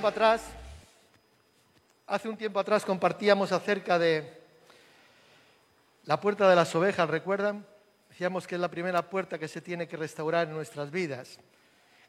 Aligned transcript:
tiempo 0.00 0.08
atrás, 0.08 0.40
hace 2.06 2.26
un 2.26 2.36
tiempo 2.38 2.58
atrás 2.58 2.86
compartíamos 2.86 3.52
acerca 3.52 3.98
de 3.98 4.32
la 6.06 6.18
puerta 6.18 6.48
de 6.48 6.56
las 6.56 6.74
ovejas, 6.74 7.10
¿recuerdan? 7.10 7.66
Decíamos 8.08 8.46
que 8.46 8.54
es 8.54 8.60
la 8.62 8.70
primera 8.70 9.10
puerta 9.10 9.38
que 9.38 9.46
se 9.46 9.60
tiene 9.60 9.86
que 9.86 9.98
restaurar 9.98 10.48
en 10.48 10.54
nuestras 10.54 10.90
vidas. 10.90 11.38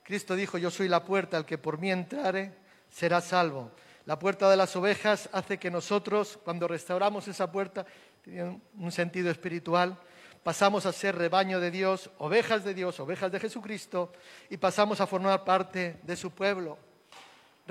Cristo 0.04 0.38
dijo, 0.38 0.58
yo 0.58 0.72
soy 0.72 0.88
la 0.88 1.04
puerta, 1.04 1.36
el 1.36 1.44
que 1.44 1.58
por 1.58 1.80
mí 1.80 1.92
entrare 1.92 2.54
será 2.90 3.20
salvo. 3.20 3.72
La 4.06 4.18
puerta 4.18 4.50
de 4.50 4.56
las 4.56 4.74
ovejas 4.78 5.28
hace 5.34 5.58
que 5.58 5.70
nosotros, 5.70 6.40
cuando 6.46 6.70
restauramos 6.70 7.28
esa 7.28 7.52
puerta, 7.52 7.86
tiene 8.22 8.62
un 8.78 8.92
sentido 8.94 9.30
espiritual, 9.30 9.98
pasamos 10.44 10.86
a 10.86 10.94
ser 10.94 11.18
rebaño 11.18 11.60
de 11.60 11.72
Dios, 11.72 12.10
ovejas 12.20 12.64
de 12.64 12.74
Dios, 12.74 13.02
ovejas 13.02 13.34
de 13.34 13.42
Jesucristo, 13.42 14.14
y 14.50 14.56
pasamos 14.56 15.02
a 15.02 15.08
formar 15.08 15.44
parte 15.44 16.00
de 16.04 16.16
su 16.16 16.32
pueblo. 16.32 16.78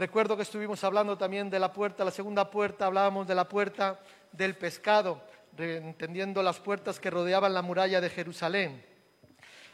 Recuerdo 0.00 0.34
que 0.34 0.44
estuvimos 0.44 0.82
hablando 0.82 1.18
también 1.18 1.50
de 1.50 1.58
la 1.58 1.74
puerta, 1.74 2.06
la 2.06 2.10
segunda 2.10 2.50
puerta, 2.50 2.86
hablábamos 2.86 3.28
de 3.28 3.34
la 3.34 3.46
puerta 3.46 4.00
del 4.32 4.56
pescado, 4.56 5.20
entendiendo 5.58 6.42
las 6.42 6.58
puertas 6.58 6.98
que 6.98 7.10
rodeaban 7.10 7.52
la 7.52 7.60
muralla 7.60 8.00
de 8.00 8.08
Jerusalén. 8.08 8.82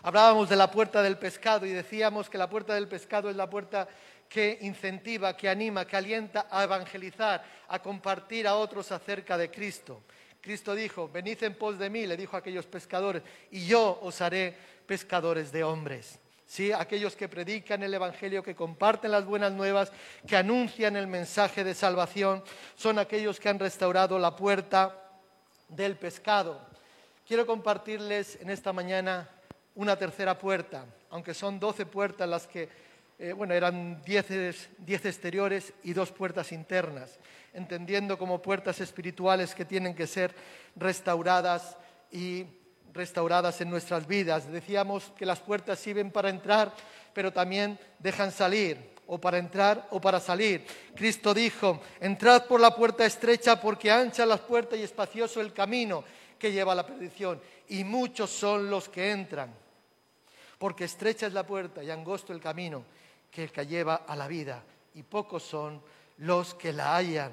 Hablábamos 0.03 0.49
de 0.49 0.57
la 0.57 0.69
puerta 0.69 1.01
del 1.01 1.17
pescado 1.17 1.65
y 1.65 1.71
decíamos 1.71 2.29
que 2.29 2.39
la 2.39 2.51
puerta 2.51 2.75
del 2.75 2.89
pescado 2.89 3.31
es 3.31 3.37
la 3.37 3.49
puerta 3.49 3.87
que 4.29 4.59
incentiva, 4.63 5.37
que 5.37 5.49
anima, 5.49 5.87
que 5.87 5.97
alienta 5.97 6.49
a 6.51 6.65
evangelizar, 6.65 7.45
a 7.69 7.79
compartir 7.79 8.49
a 8.49 8.57
otros 8.57 8.91
acerca 8.91 9.39
de 9.39 9.49
Cristo. 9.49 10.03
Cristo 10.41 10.75
dijo, 10.75 11.09
venid 11.09 11.41
en 11.45 11.55
pos 11.55 11.79
de 11.79 11.89
mí, 11.89 12.05
le 12.05 12.17
dijo 12.17 12.35
a 12.35 12.41
aquellos 12.41 12.67
pescadores, 12.67 13.23
y 13.53 13.65
yo 13.65 14.01
os 14.03 14.21
haré 14.21 14.57
pescadores 14.89 15.53
de 15.53 15.63
hombres. 15.63 16.19
¿Sí? 16.47 16.73
Aquellos 16.73 17.17
que 17.17 17.29
predican 17.29 17.83
el 17.83 17.93
Evangelio, 17.93 18.43
que 18.43 18.55
comparten 18.55 19.11
las 19.11 19.25
buenas 19.25 19.53
nuevas, 19.53 19.91
que 20.27 20.37
anuncian 20.37 20.95
el 20.97 21.09
mensaje 21.09 21.65
de 21.65 21.75
salvación, 21.75 22.43
son 22.77 23.01
aquellos 23.01 23.41
que 23.41 23.49
han 23.49 23.59
restaurado 23.59 24.19
la 24.19 24.37
puerta 24.37 24.95
del 25.69 25.97
pescado. 25.97 26.61
Quiero 27.27 27.47
compartirles 27.47 28.39
en 28.41 28.51
esta 28.51 28.73
mañana 28.73 29.29
una 29.75 29.97
tercera 29.97 30.39
puerta, 30.39 30.87
aunque 31.11 31.35
son 31.35 31.59
doce 31.59 31.85
puertas 31.85 32.29
las 32.29 32.47
que, 32.47 32.69
eh, 33.19 33.33
bueno, 33.33 33.53
eran 33.53 34.01
diez, 34.03 34.29
diez 34.79 35.05
exteriores 35.05 35.73
y 35.83 35.93
dos 35.93 36.13
puertas 36.13 36.53
internas, 36.53 37.19
entendiendo 37.53 38.17
como 38.17 38.41
puertas 38.41 38.81
espirituales 38.81 39.55
que 39.55 39.65
tienen 39.65 39.97
que 39.97 40.07
ser 40.07 40.33
restauradas 40.77 41.77
y 42.13 42.47
restauradas 42.97 43.61
en 43.61 43.71
nuestras 43.71 44.07
vidas. 44.07 44.51
Decíamos 44.51 45.13
que 45.17 45.27
las 45.27 45.41
puertas 45.41 45.79
sirven 45.79 46.11
para 46.11 46.31
entrar, 46.31 46.73
pero 47.13 47.33
también 47.33 47.79
dejan 47.99 48.33
salir, 48.33 48.97
o 49.07 49.19
para 49.19 49.39
entrar 49.39 49.87
o 49.91 50.01
para 50.01 50.19
salir. 50.19 50.67
Cristo 50.95 51.33
dijo, 51.33 51.81
entrad 52.01 52.47
por 52.47 52.61
la 52.61 52.75
puerta 52.75 53.07
estrecha 53.07 53.61
porque 53.61 53.91
ancha 53.91 54.27
la 54.27 54.39
puerta 54.39 54.77
y 54.77 54.83
espacioso 54.83 55.41
el 55.41 55.53
camino 55.53 56.03
que 56.39 56.53
lleva 56.53 56.73
a 56.73 56.77
la 56.77 56.87
perdición, 56.87 57.41
y 57.69 57.85
muchos 57.85 58.31
son 58.31 58.69
los 58.71 58.89
que 58.89 59.11
entran 59.11 59.67
porque 60.59 60.85
estrecha 60.85 61.27
es 61.27 61.33
la 61.33 61.47
puerta 61.47 61.83
y 61.83 61.91
angosto 61.91 62.33
el 62.33 62.41
camino 62.41 62.85
que, 63.31 63.49
que 63.49 63.67
lleva 63.67 63.97
a 64.07 64.17
la 64.17 64.29
vida, 64.29 64.63
y 64.95 65.03
pocos 65.03 65.43
son 65.43 65.83
los 66.19 66.55
que 66.55 66.73
la 66.73 66.97
hallan. 66.97 67.33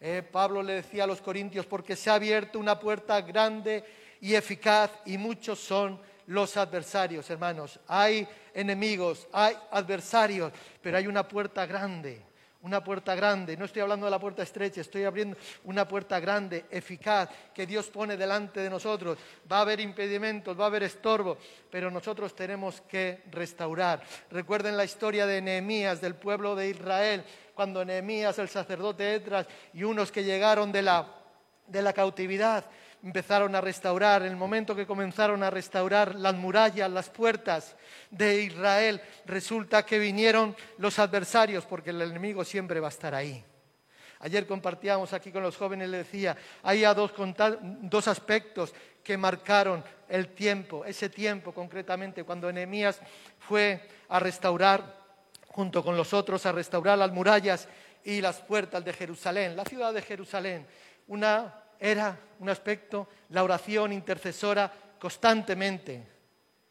Eh, 0.00 0.22
Pablo 0.22 0.62
le 0.62 0.74
decía 0.74 1.04
a 1.04 1.06
los 1.06 1.20
corintios, 1.20 1.66
porque 1.66 1.96
se 1.96 2.08
ha 2.08 2.14
abierto 2.14 2.58
una 2.58 2.78
puerta 2.78 3.20
grande 3.20 3.84
y 4.20 4.34
eficaz, 4.34 4.90
y 5.06 5.18
muchos 5.18 5.58
son 5.58 6.00
los 6.26 6.56
adversarios, 6.56 7.28
hermanos. 7.30 7.80
Hay 7.86 8.26
enemigos, 8.54 9.26
hay 9.32 9.56
adversarios, 9.70 10.52
pero 10.82 10.96
hay 10.96 11.06
una 11.06 11.26
puerta 11.26 11.66
grande 11.66 12.30
una 12.62 12.84
puerta 12.84 13.14
grande. 13.14 13.56
No 13.56 13.64
estoy 13.64 13.82
hablando 13.82 14.06
de 14.06 14.10
la 14.10 14.18
puerta 14.18 14.42
estrecha, 14.42 14.80
estoy 14.80 15.04
abriendo 15.04 15.36
una 15.64 15.88
puerta 15.88 16.20
grande, 16.20 16.66
eficaz, 16.70 17.28
que 17.54 17.66
Dios 17.66 17.88
pone 17.88 18.16
delante 18.16 18.60
de 18.60 18.70
nosotros. 18.70 19.18
Va 19.50 19.58
a 19.58 19.62
haber 19.62 19.80
impedimentos, 19.80 20.58
va 20.58 20.64
a 20.64 20.66
haber 20.66 20.82
estorbo, 20.82 21.38
pero 21.70 21.90
nosotros 21.90 22.34
tenemos 22.34 22.82
que 22.82 23.22
restaurar. 23.30 24.02
Recuerden 24.30 24.76
la 24.76 24.84
historia 24.84 25.26
de 25.26 25.40
Nehemías, 25.40 26.00
del 26.00 26.14
pueblo 26.14 26.54
de 26.54 26.68
Israel, 26.68 27.24
cuando 27.54 27.84
Nehemías, 27.84 28.38
el 28.38 28.48
sacerdote 28.48 29.14
Etras 29.14 29.46
y 29.72 29.82
unos 29.82 30.12
que 30.12 30.24
llegaron 30.24 30.70
de 30.70 30.82
la, 30.82 31.06
de 31.66 31.82
la 31.82 31.92
cautividad, 31.92 32.64
empezaron 33.02 33.54
a 33.54 33.60
restaurar, 33.60 34.22
en 34.22 34.28
el 34.28 34.36
momento 34.36 34.76
que 34.76 34.86
comenzaron 34.86 35.42
a 35.42 35.50
restaurar 35.50 36.14
las 36.14 36.34
murallas, 36.34 36.90
las 36.90 37.08
puertas 37.08 37.76
de 38.10 38.42
Israel, 38.42 39.00
resulta 39.26 39.84
que 39.84 39.98
vinieron 39.98 40.54
los 40.78 40.98
adversarios, 40.98 41.64
porque 41.64 41.90
el 41.90 42.02
enemigo 42.02 42.44
siempre 42.44 42.80
va 42.80 42.88
a 42.88 42.90
estar 42.90 43.14
ahí. 43.14 43.44
Ayer 44.20 44.46
compartíamos 44.46 45.14
aquí 45.14 45.32
con 45.32 45.42
los 45.42 45.56
jóvenes, 45.56 45.88
le 45.88 45.98
decía, 45.98 46.36
hay 46.62 46.82
dos, 46.82 47.12
dos 47.80 48.06
aspectos 48.06 48.74
que 49.02 49.16
marcaron 49.16 49.82
el 50.08 50.28
tiempo, 50.28 50.84
ese 50.84 51.08
tiempo 51.08 51.52
concretamente, 51.52 52.24
cuando 52.24 52.52
Nehemías 52.52 53.00
fue 53.38 53.80
a 54.10 54.20
restaurar, 54.20 55.00
junto 55.48 55.82
con 55.82 55.96
los 55.96 56.12
otros, 56.12 56.44
a 56.44 56.52
restaurar 56.52 56.98
las 56.98 57.10
murallas 57.10 57.66
y 58.04 58.20
las 58.20 58.40
puertas 58.40 58.84
de 58.84 58.92
Jerusalén, 58.92 59.56
la 59.56 59.64
ciudad 59.64 59.94
de 59.94 60.02
Jerusalén, 60.02 60.66
una 61.08 61.59
era 61.80 62.16
un 62.38 62.48
aspecto, 62.48 63.08
la 63.30 63.42
oración 63.42 63.92
intercesora 63.92 64.70
constantemente 64.98 66.06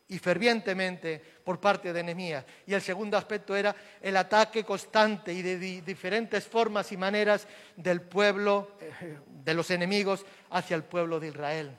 y 0.07 0.19
fervientemente 0.19 1.21
por 1.43 1.59
parte 1.59 1.91
de 1.91 2.03
Nehemías. 2.03 2.45
Y 2.65 2.73
el 2.73 2.81
segundo 2.81 3.17
aspecto 3.17 3.55
era 3.55 3.75
el 4.01 4.15
ataque 4.17 4.63
constante 4.63 5.33
y 5.33 5.41
de 5.41 5.81
diferentes 5.81 6.47
formas 6.47 6.91
y 6.91 6.97
maneras 6.97 7.47
del 7.75 8.01
pueblo, 8.01 8.75
eh, 8.79 9.17
de 9.27 9.53
los 9.53 9.69
enemigos, 9.71 10.25
hacia 10.51 10.75
el 10.75 10.83
pueblo 10.83 11.19
de 11.19 11.27
Israel. 11.27 11.77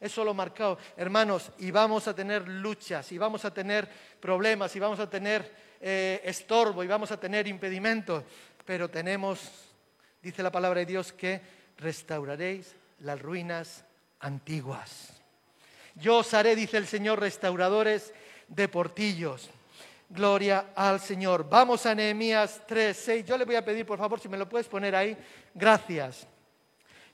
Eso 0.00 0.24
lo 0.24 0.34
marcado, 0.34 0.78
hermanos, 0.96 1.50
y 1.58 1.70
vamos 1.70 2.06
a 2.08 2.14
tener 2.14 2.46
luchas, 2.46 3.10
y 3.12 3.18
vamos 3.18 3.44
a 3.44 3.54
tener 3.54 3.88
problemas, 4.20 4.74
y 4.76 4.78
vamos 4.78 5.00
a 5.00 5.08
tener 5.08 5.50
eh, 5.80 6.20
estorbo, 6.24 6.84
y 6.84 6.86
vamos 6.86 7.10
a 7.10 7.18
tener 7.18 7.46
impedimentos, 7.46 8.22
pero 8.64 8.90
tenemos, 8.90 9.50
dice 10.20 10.42
la 10.42 10.52
palabra 10.52 10.80
de 10.80 10.86
Dios, 10.86 11.12
que 11.12 11.40
restauraréis 11.78 12.74
las 13.00 13.20
ruinas 13.20 13.84
antiguas. 14.20 15.10
Yo 15.94 16.18
os 16.18 16.34
haré, 16.34 16.56
dice 16.56 16.76
el 16.76 16.86
Señor, 16.86 17.20
restauradores 17.20 18.12
de 18.48 18.68
portillos. 18.68 19.50
Gloria 20.08 20.72
al 20.74 21.00
Señor. 21.00 21.48
Vamos 21.48 21.86
a 21.86 21.94
Nehemías 21.94 22.62
3, 22.66 22.96
6. 22.96 23.24
Yo 23.24 23.38
le 23.38 23.44
voy 23.44 23.56
a 23.56 23.64
pedir, 23.64 23.86
por 23.86 23.98
favor, 23.98 24.20
si 24.20 24.28
me 24.28 24.36
lo 24.36 24.48
puedes 24.48 24.68
poner 24.68 24.94
ahí. 24.94 25.16
Gracias. 25.54 26.26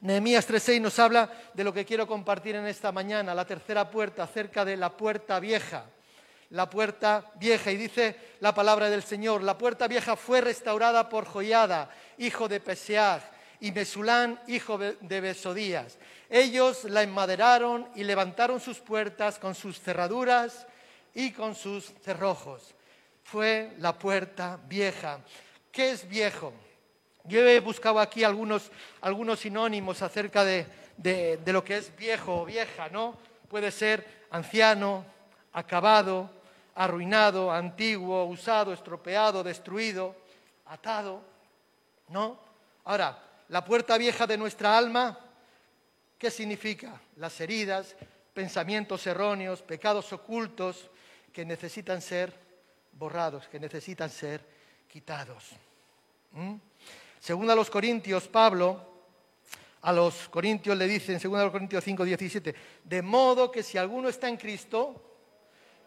Nehemías 0.00 0.48
3:6 0.48 0.81
nos 0.81 0.98
habla 0.98 1.31
de 1.53 1.62
lo 1.62 1.75
que 1.75 1.84
quiero 1.84 2.06
compartir 2.06 2.56
en 2.56 2.66
esta 2.66 2.91
mañana, 2.91 3.34
la 3.34 3.44
tercera 3.44 3.91
puerta, 3.91 4.22
acerca 4.22 4.65
de 4.65 4.77
la 4.77 4.97
puerta 4.97 5.38
vieja. 5.41 5.84
La 6.50 6.71
puerta 6.71 7.31
vieja, 7.37 7.71
y 7.71 7.77
dice 7.77 8.16
la 8.41 8.54
palabra 8.54 8.88
del 8.88 9.03
Señor, 9.03 9.42
la 9.42 9.59
puerta 9.59 9.87
vieja 9.87 10.16
fue 10.16 10.41
restaurada 10.41 11.09
por 11.09 11.27
Joiada, 11.27 11.91
hijo 12.16 12.48
de 12.48 12.60
Peseag, 12.60 13.22
y 13.60 13.72
Mesulán, 13.72 14.41
hijo 14.47 14.78
de 14.78 15.21
Besodías. 15.21 15.98
Ellos 16.28 16.84
la 16.84 17.03
enmaderaron 17.03 17.88
y 17.94 18.04
levantaron 18.04 18.60
sus 18.60 18.78
puertas 18.78 19.38
con 19.38 19.54
sus 19.54 19.81
cerraduras 19.81 20.66
y 21.15 21.32
con 21.32 21.54
sus 21.54 21.93
cerrojos. 22.03 22.75
Fue 23.25 23.75
la 23.78 23.98
puerta 23.98 24.59
vieja. 24.69 25.21
¿Qué 25.71 25.91
es 25.91 26.09
viejo? 26.09 26.53
Yo 27.25 27.47
he 27.47 27.60
buscado 27.60 28.00
aquí 28.00 28.25
algunos, 28.25 28.71
algunos 29.00 29.41
sinónimos 29.41 30.03
acerca 30.03 30.44
de, 30.44 30.66
de 30.97 31.53
lo 31.53 31.62
que 31.62 31.78
es 31.78 31.94
viejo 31.97 32.42
o 32.42 32.44
vieja, 32.44 32.88
¿no? 32.88 33.16
Puede 33.48 33.71
ser 33.71 34.27
anciano, 34.30 35.04
acabado, 35.53 36.30
arruinado, 36.74 37.53
antiguo, 37.53 38.24
usado, 38.24 38.72
estropeado, 38.72 39.42
destruido, 39.42 40.15
atado, 40.66 41.22
¿no? 42.09 42.39
Ahora, 42.84 43.29
la 43.50 43.64
puerta 43.64 43.98
vieja 43.98 44.28
de 44.28 44.38
nuestra 44.38 44.78
alma, 44.78 45.18
¿qué 46.16 46.30
significa? 46.30 47.00
Las 47.16 47.41
heridas, 47.41 47.97
pensamientos 48.32 49.04
erróneos, 49.08 49.60
pecados 49.60 50.12
ocultos 50.12 50.88
que 51.32 51.44
necesitan 51.44 52.00
ser 52.00 52.32
borrados, 52.92 53.48
que 53.48 53.58
necesitan 53.58 54.08
ser 54.08 54.41
quitados. 54.86 55.50
¿Mm? 56.30 56.54
Según 57.18 57.50
a 57.50 57.56
los 57.56 57.68
Corintios, 57.70 58.28
Pablo 58.28 58.88
a 59.82 59.92
los 59.92 60.28
Corintios 60.28 60.76
le 60.76 60.86
dice 60.86 61.12
en 61.12 61.18
2 61.18 61.50
Corintios 61.50 61.82
5, 61.82 62.04
17, 62.04 62.54
de 62.84 63.03
modo 63.03 63.50
que 63.50 63.64
si 63.64 63.78
alguno 63.78 64.08
está 64.08 64.28
en 64.28 64.36
Cristo, 64.36 65.03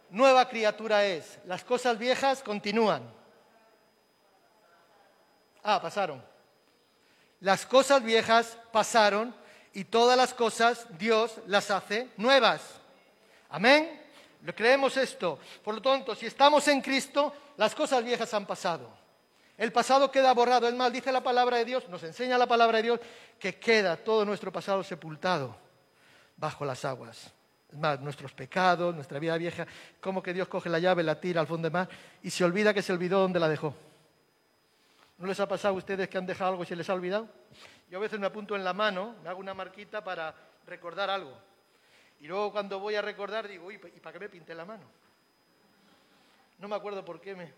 nueva 0.10 0.50
criatura 0.50 1.06
es. 1.06 1.40
Las 1.46 1.64
cosas 1.64 1.98
viejas 1.98 2.44
continúan. 2.44 3.10
Ah, 5.64 5.82
pasaron. 5.82 6.33
Las 7.44 7.66
cosas 7.66 8.02
viejas 8.02 8.58
pasaron 8.72 9.36
y 9.74 9.84
todas 9.84 10.16
las 10.16 10.34
cosas 10.34 10.88
Dios 10.98 11.36
las 11.46 11.70
hace 11.72 12.08
nuevas. 12.16 12.62
Amén. 13.50 14.02
¿Lo 14.44 14.56
creemos 14.56 14.96
esto? 14.96 15.40
Por 15.62 15.76
lo 15.76 15.82
tanto, 15.82 16.16
si 16.16 16.26
estamos 16.26 16.66
en 16.70 16.80
Cristo, 16.80 17.36
las 17.58 17.76
cosas 17.76 18.02
viejas 18.02 18.34
han 18.34 18.46
pasado. 18.46 18.90
El 19.58 19.74
pasado 19.74 20.10
queda 20.10 20.34
borrado. 20.34 20.70
Es 20.70 20.74
más, 20.74 20.94
dice 20.94 21.12
la 21.12 21.22
palabra 21.22 21.58
de 21.58 21.66
Dios, 21.66 21.90
nos 21.90 22.02
enseña 22.04 22.38
la 22.38 22.48
palabra 22.48 22.78
de 22.78 22.84
Dios, 22.84 23.00
que 23.38 23.60
queda 23.60 23.98
todo 23.98 24.24
nuestro 24.24 24.50
pasado 24.50 24.82
sepultado 24.82 25.54
bajo 26.38 26.64
las 26.64 26.86
aguas. 26.86 27.30
Es 27.70 27.78
más, 27.78 28.00
nuestros 28.00 28.32
pecados, 28.32 28.96
nuestra 28.96 29.20
vida 29.20 29.36
vieja, 29.36 29.68
como 30.00 30.24
que 30.24 30.34
Dios 30.34 30.48
coge 30.48 30.70
la 30.70 30.80
llave, 30.80 31.04
la 31.04 31.20
tira 31.20 31.42
al 31.42 31.48
fondo 31.48 31.66
del 31.66 31.74
mar 31.74 31.90
y 32.22 32.30
se 32.30 32.46
olvida 32.46 32.74
que 32.74 32.82
se 32.82 32.94
olvidó 32.94 33.20
donde 33.20 33.42
la 33.42 33.50
dejó. 33.50 33.76
¿No 35.24 35.30
les 35.30 35.40
ha 35.40 35.48
pasado 35.48 35.76
a 35.76 35.78
ustedes 35.78 36.10
que 36.10 36.18
han 36.18 36.26
dejado 36.26 36.50
algo 36.50 36.64
y 36.64 36.66
se 36.66 36.76
les 36.76 36.90
ha 36.90 36.94
olvidado? 36.94 37.30
Yo 37.90 37.98
a 37.98 38.02
veces 38.02 38.20
me 38.20 38.26
apunto 38.26 38.58
en 38.58 38.64
la 38.66 38.74
mano, 38.74 39.16
me 39.24 39.30
hago 39.30 39.40
una 39.40 39.54
marquita 39.54 40.04
para 40.04 40.36
recordar 40.68 41.10
algo. 41.10 41.32
Y 42.20 42.28
luego 42.28 42.52
cuando 42.52 42.78
voy 42.78 42.96
a 42.96 43.02
recordar 43.02 43.48
digo, 43.48 43.72
¿y 43.72 43.78
para 43.78 44.12
qué 44.12 44.20
me 44.20 44.28
pinté 44.28 44.54
la 44.54 44.66
mano? 44.66 44.84
No 46.60 46.68
me 46.68 46.76
acuerdo 46.76 47.06
por 47.06 47.22
qué 47.22 47.38
me... 47.38 47.54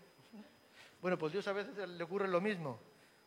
Bueno, 1.02 1.18
pues 1.18 1.32
Dios 1.32 1.48
a 1.48 1.52
veces 1.52 1.88
le 1.88 2.04
ocurre 2.04 2.28
lo 2.28 2.40
mismo. 2.40 2.78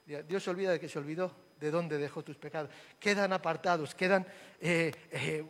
Dios 0.05 0.41
se 0.41 0.49
olvida 0.49 0.71
de 0.71 0.79
que 0.79 0.87
se 0.87 0.99
olvidó 0.99 1.35
de 1.59 1.69
dónde 1.69 1.97
dejó 1.97 2.23
tus 2.23 2.37
pecados. 2.37 2.71
Quedan 2.97 3.33
apartados, 3.33 3.93
quedan, 3.93 4.25
eh, 4.61 4.93
eh, 5.11 5.45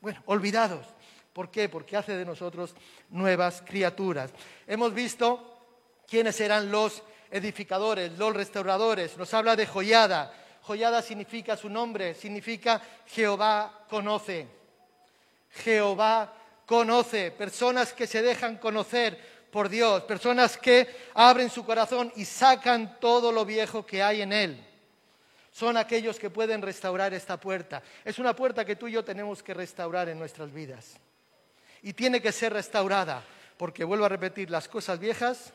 bueno, 0.00 0.22
olvidados. 0.26 0.86
¿Por 1.32 1.50
qué? 1.50 1.68
Porque 1.68 1.96
hace 1.96 2.16
de 2.16 2.24
nosotros 2.24 2.76
nuevas 3.08 3.60
criaturas. 3.66 4.32
Hemos 4.68 4.94
visto 4.94 5.66
quiénes 6.06 6.40
eran 6.40 6.70
los 6.70 7.02
edificadores, 7.30 8.12
los 8.18 8.34
restauradores. 8.34 9.16
Nos 9.16 9.32
habla 9.34 9.56
de 9.56 9.66
joyada. 9.66 10.32
Joyada 10.62 11.02
significa 11.02 11.56
su 11.56 11.68
nombre, 11.68 12.14
significa 12.14 12.80
Jehová 13.06 13.84
conoce. 13.88 14.46
Jehová 15.50 16.32
conoce. 16.66 17.30
Personas 17.30 17.92
que 17.92 18.06
se 18.06 18.22
dejan 18.22 18.58
conocer 18.58 19.18
por 19.50 19.68
Dios, 19.68 20.02
personas 20.04 20.56
que 20.56 20.88
abren 21.14 21.50
su 21.50 21.64
corazón 21.64 22.12
y 22.16 22.24
sacan 22.24 22.98
todo 23.00 23.32
lo 23.32 23.44
viejo 23.44 23.84
que 23.84 24.02
hay 24.02 24.22
en 24.22 24.32
él. 24.32 24.66
Son 25.52 25.76
aquellos 25.76 26.18
que 26.18 26.30
pueden 26.30 26.62
restaurar 26.62 27.12
esta 27.12 27.38
puerta. 27.38 27.82
Es 28.04 28.18
una 28.18 28.36
puerta 28.36 28.64
que 28.64 28.76
tú 28.76 28.86
y 28.86 28.92
yo 28.92 29.04
tenemos 29.04 29.42
que 29.42 29.52
restaurar 29.52 30.08
en 30.08 30.18
nuestras 30.18 30.52
vidas. 30.52 30.96
Y 31.82 31.92
tiene 31.92 32.22
que 32.22 32.30
ser 32.30 32.52
restaurada, 32.52 33.24
porque 33.56 33.82
vuelvo 33.82 34.04
a 34.04 34.08
repetir, 34.08 34.50
las 34.50 34.68
cosas 34.68 34.98
viejas 34.98 35.52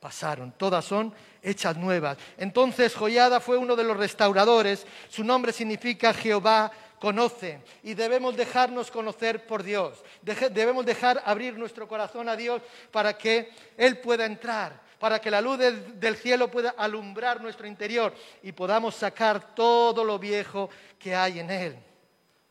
pasaron, 0.00 0.52
todas 0.52 0.84
son 0.84 1.12
hechas 1.42 1.76
nuevas. 1.76 2.18
Entonces 2.36 2.94
Joyada 2.94 3.40
fue 3.40 3.56
uno 3.56 3.76
de 3.76 3.84
los 3.84 3.96
restauradores, 3.96 4.86
su 5.08 5.24
nombre 5.24 5.52
significa 5.52 6.12
Jehová 6.12 6.70
conoce 6.98 7.60
y 7.82 7.94
debemos 7.94 8.36
dejarnos 8.36 8.90
conocer 8.90 9.46
por 9.46 9.62
Dios. 9.62 10.02
debemos 10.22 10.84
dejar 10.84 11.22
abrir 11.24 11.58
nuestro 11.58 11.86
corazón 11.86 12.28
a 12.28 12.36
Dios 12.36 12.62
para 12.90 13.16
que 13.16 13.50
Él 13.76 13.98
pueda 13.98 14.24
entrar, 14.24 14.80
para 14.98 15.20
que 15.20 15.30
la 15.30 15.40
luz 15.40 15.58
del, 15.58 16.16
cielo 16.16 16.50
pueda 16.50 16.70
alumbrar 16.70 17.40
nuestro 17.40 17.66
interior 17.66 18.14
y 18.42 18.52
podamos 18.52 18.94
sacar 18.94 19.54
todo 19.54 20.04
lo 20.04 20.18
viejo 20.18 20.70
que 20.98 21.14
hay 21.14 21.40
en 21.40 21.50
Él. 21.50 21.76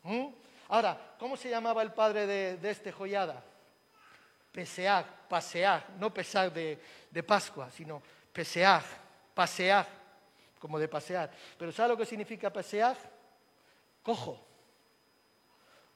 ¿Mm? 0.04 0.28
Ahora, 0.70 1.16
¿cómo 1.20 1.38
se 1.38 1.50
llamaba 1.50 1.82
el 1.82 1.94
padre 1.94 2.26
de, 2.26 2.70
este 2.70 2.92
joyada? 2.92 3.44
Peseag, 4.56 5.28
paseag, 5.28 5.84
no 6.00 6.14
Pesach 6.14 6.54
de, 6.54 6.80
de 7.12 7.24
Pascua, 7.24 7.70
sino 7.70 8.02
Peseag, 8.32 8.84
paseag, 9.34 9.86
como 10.60 10.80
de 10.80 10.88
pasear. 10.88 11.30
Pero 11.60 11.74
¿sabe 11.74 11.90
lo 11.90 11.98
que 11.98 12.06
significa 12.06 12.52
paseag? 12.52 12.96
cojo, 14.06 14.40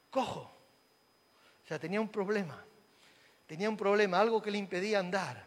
cojo. 0.10 0.52
O 1.64 1.68
sea, 1.68 1.78
tenía 1.78 2.02
un 2.02 2.10
problema, 2.10 2.66
tenía 3.46 3.70
un 3.70 3.78
problema, 3.78 4.20
algo 4.20 4.42
que 4.42 4.50
le 4.50 4.58
impedía 4.58 4.98
andar, 4.98 5.46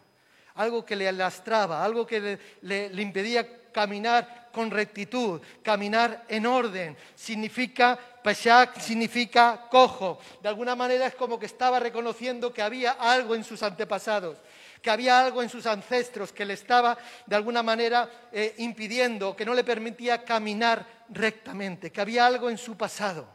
algo 0.55 0.85
que 0.85 0.95
le 0.95 1.11
lastraba, 1.11 1.83
algo 1.83 2.07
que 2.07 2.39
le, 2.61 3.01
impedía 3.01 3.71
caminar 3.73 4.42
con 4.53 4.69
rectitud, 4.71 5.41
caminar 5.63 6.23
en 6.29 6.45
orden. 6.45 6.95
Significa, 7.15 7.97
Peshak 7.97 8.79
significa 8.79 9.67
cojo. 9.69 10.19
De 10.41 10.47
alguna 10.47 10.75
manera 10.75 11.07
es 11.07 11.15
como 11.15 11.39
que 11.39 11.47
estaba 11.47 11.79
reconociendo 11.79 12.53
que 12.53 12.61
había 12.61 12.91
algo 12.91 13.33
en 13.35 13.43
sus 13.43 13.63
antepasados, 13.63 14.37
que 14.81 14.91
había 14.91 15.19
algo 15.19 15.41
en 15.41 15.49
sus 15.49 15.65
ancestros 15.65 16.31
que 16.31 16.45
le 16.45 16.53
estaba 16.53 16.95
de 17.25 17.35
alguna 17.35 17.63
manera 17.63 18.07
eh, 18.31 18.53
impidiendo, 18.59 19.35
que 19.35 19.45
no 19.45 19.55
le 19.55 19.63
permitía 19.63 20.23
caminar 20.23 20.85
rectamente, 21.09 21.91
que 21.91 21.99
había 21.99 22.27
algo 22.27 22.49
en 22.49 22.57
su 22.57 22.77
pasado 22.77 23.27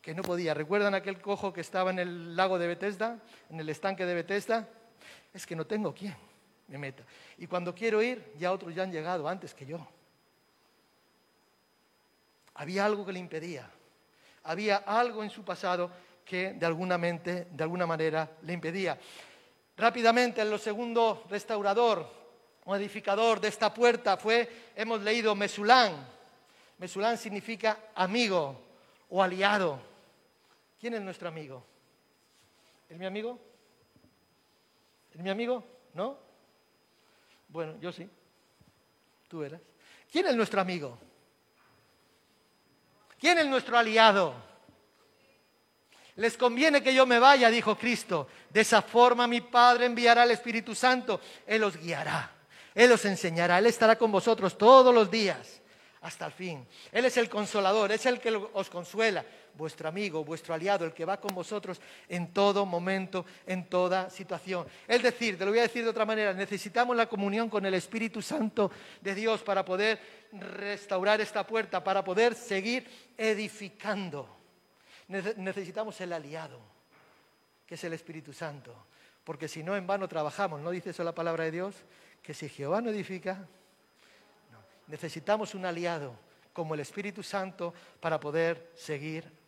que 0.00 0.14
no 0.14 0.22
podía. 0.22 0.52
¿Recuerdan 0.52 0.94
aquel 0.94 1.18
cojo 1.20 1.52
que 1.52 1.62
estaba 1.62 1.90
en 1.90 1.98
el 1.98 2.36
lago 2.36 2.58
de 2.58 2.66
Bethesda, 2.66 3.18
en 3.48 3.60
el 3.60 3.68
estanque 3.70 4.04
de 4.04 4.14
Bethesda? 4.14 4.68
Es 5.32 5.46
que 5.46 5.56
no 5.56 5.66
tengo 5.66 5.94
quien 5.94 6.14
me 6.68 6.78
meta. 6.78 7.04
Y 7.38 7.46
cuando 7.46 7.74
quiero 7.74 8.02
ir, 8.02 8.32
ya 8.38 8.52
otros 8.52 8.74
ya 8.74 8.82
han 8.82 8.92
llegado 8.92 9.28
antes 9.28 9.54
que 9.54 9.66
yo. 9.66 9.86
Había 12.54 12.84
algo 12.84 13.04
que 13.04 13.12
le 13.12 13.18
impedía. 13.18 13.68
Había 14.44 14.76
algo 14.76 15.22
en 15.22 15.30
su 15.30 15.44
pasado 15.44 15.90
que 16.24 16.52
de 16.52 16.66
alguna, 16.66 16.96
manera 17.86 18.30
le 18.42 18.52
impedía. 18.52 18.98
Rápidamente, 19.76 20.40
el 20.40 20.58
segundo 20.58 21.24
restaurador 21.28 22.08
o 22.64 22.74
edificador 22.76 23.40
de 23.40 23.48
esta 23.48 23.74
puerta 23.74 24.16
fue, 24.16 24.48
hemos 24.74 25.00
leído 25.02 25.34
Mesulán. 25.34 26.06
Mesulán 26.78 27.18
significa 27.18 27.78
amigo 27.94 28.60
o 29.10 29.22
aliado. 29.22 29.80
¿Quién 30.80 30.94
es 30.94 31.02
nuestro 31.02 31.28
amigo? 31.28 31.64
¿Es 32.88 32.96
mi 32.96 33.06
amigo? 33.06 33.38
¿Es 35.12 35.20
mi 35.20 35.30
amigo? 35.30 35.64
¿No? 35.94 36.23
Bueno, 37.54 37.76
yo 37.80 37.92
sí. 37.92 38.10
Tú 39.28 39.44
eres. 39.44 39.60
¿Quién 40.10 40.26
es 40.26 40.34
nuestro 40.34 40.60
amigo? 40.60 40.98
¿Quién 43.16 43.38
es 43.38 43.46
nuestro 43.46 43.78
aliado? 43.78 44.34
Les 46.16 46.36
conviene 46.36 46.82
que 46.82 46.92
yo 46.92 47.06
me 47.06 47.20
vaya, 47.20 47.50
dijo 47.50 47.78
Cristo. 47.78 48.26
De 48.50 48.62
esa 48.62 48.82
forma 48.82 49.28
mi 49.28 49.40
Padre 49.40 49.86
enviará 49.86 50.22
al 50.22 50.32
Espíritu 50.32 50.74
Santo. 50.74 51.20
Él 51.46 51.62
os 51.62 51.76
guiará. 51.76 52.28
Él 52.74 52.90
os 52.90 53.04
enseñará. 53.04 53.60
Él 53.60 53.66
estará 53.66 53.96
con 53.96 54.10
vosotros 54.10 54.58
todos 54.58 54.92
los 54.92 55.08
días 55.08 55.62
hasta 56.00 56.26
el 56.26 56.32
fin. 56.32 56.66
Él 56.90 57.04
es 57.04 57.16
el 57.18 57.28
consolador, 57.30 57.92
es 57.92 58.04
el 58.06 58.18
que 58.18 58.34
os 58.34 58.68
consuela, 58.68 59.24
vuestro 59.56 59.88
amigo, 59.88 60.24
vuestro 60.24 60.54
aliado, 60.54 60.84
el 60.84 60.92
que 60.92 61.04
va 61.04 61.20
con 61.20 61.34
vosotros 61.34 61.80
en 62.08 62.32
todo 62.32 62.66
momento, 62.66 63.24
en 63.46 63.68
toda 63.68 64.10
situación. 64.10 64.66
Es 64.86 65.02
decir, 65.02 65.38
te 65.38 65.44
lo 65.44 65.50
voy 65.50 65.60
a 65.60 65.62
decir 65.62 65.84
de 65.84 65.90
otra 65.90 66.04
manera, 66.04 66.32
necesitamos 66.32 66.96
la 66.96 67.08
comunión 67.08 67.48
con 67.48 67.64
el 67.64 67.74
Espíritu 67.74 68.20
Santo 68.20 68.70
de 69.00 69.14
Dios 69.14 69.42
para 69.42 69.64
poder 69.64 70.00
restaurar 70.32 71.20
esta 71.20 71.46
puerta, 71.46 71.82
para 71.82 72.02
poder 72.02 72.34
seguir 72.34 72.86
edificando. 73.16 74.28
Necesitamos 75.08 76.00
el 76.00 76.12
aliado, 76.12 76.60
que 77.66 77.74
es 77.74 77.84
el 77.84 77.92
Espíritu 77.92 78.32
Santo, 78.32 78.74
porque 79.22 79.48
si 79.48 79.62
no, 79.62 79.76
en 79.76 79.86
vano 79.86 80.08
trabajamos. 80.08 80.60
¿No 80.60 80.70
dice 80.70 80.90
eso 80.90 81.04
la 81.04 81.14
palabra 81.14 81.44
de 81.44 81.50
Dios? 81.50 81.74
Que 82.22 82.34
si 82.34 82.48
Jehová 82.48 82.80
no 82.80 82.90
edifica, 82.90 83.46
necesitamos 84.86 85.54
un 85.54 85.64
aliado 85.64 86.14
como 86.52 86.74
el 86.74 86.80
Espíritu 86.80 87.22
Santo 87.22 87.74
para 88.00 88.18
poder 88.20 88.70
seguir 88.74 89.43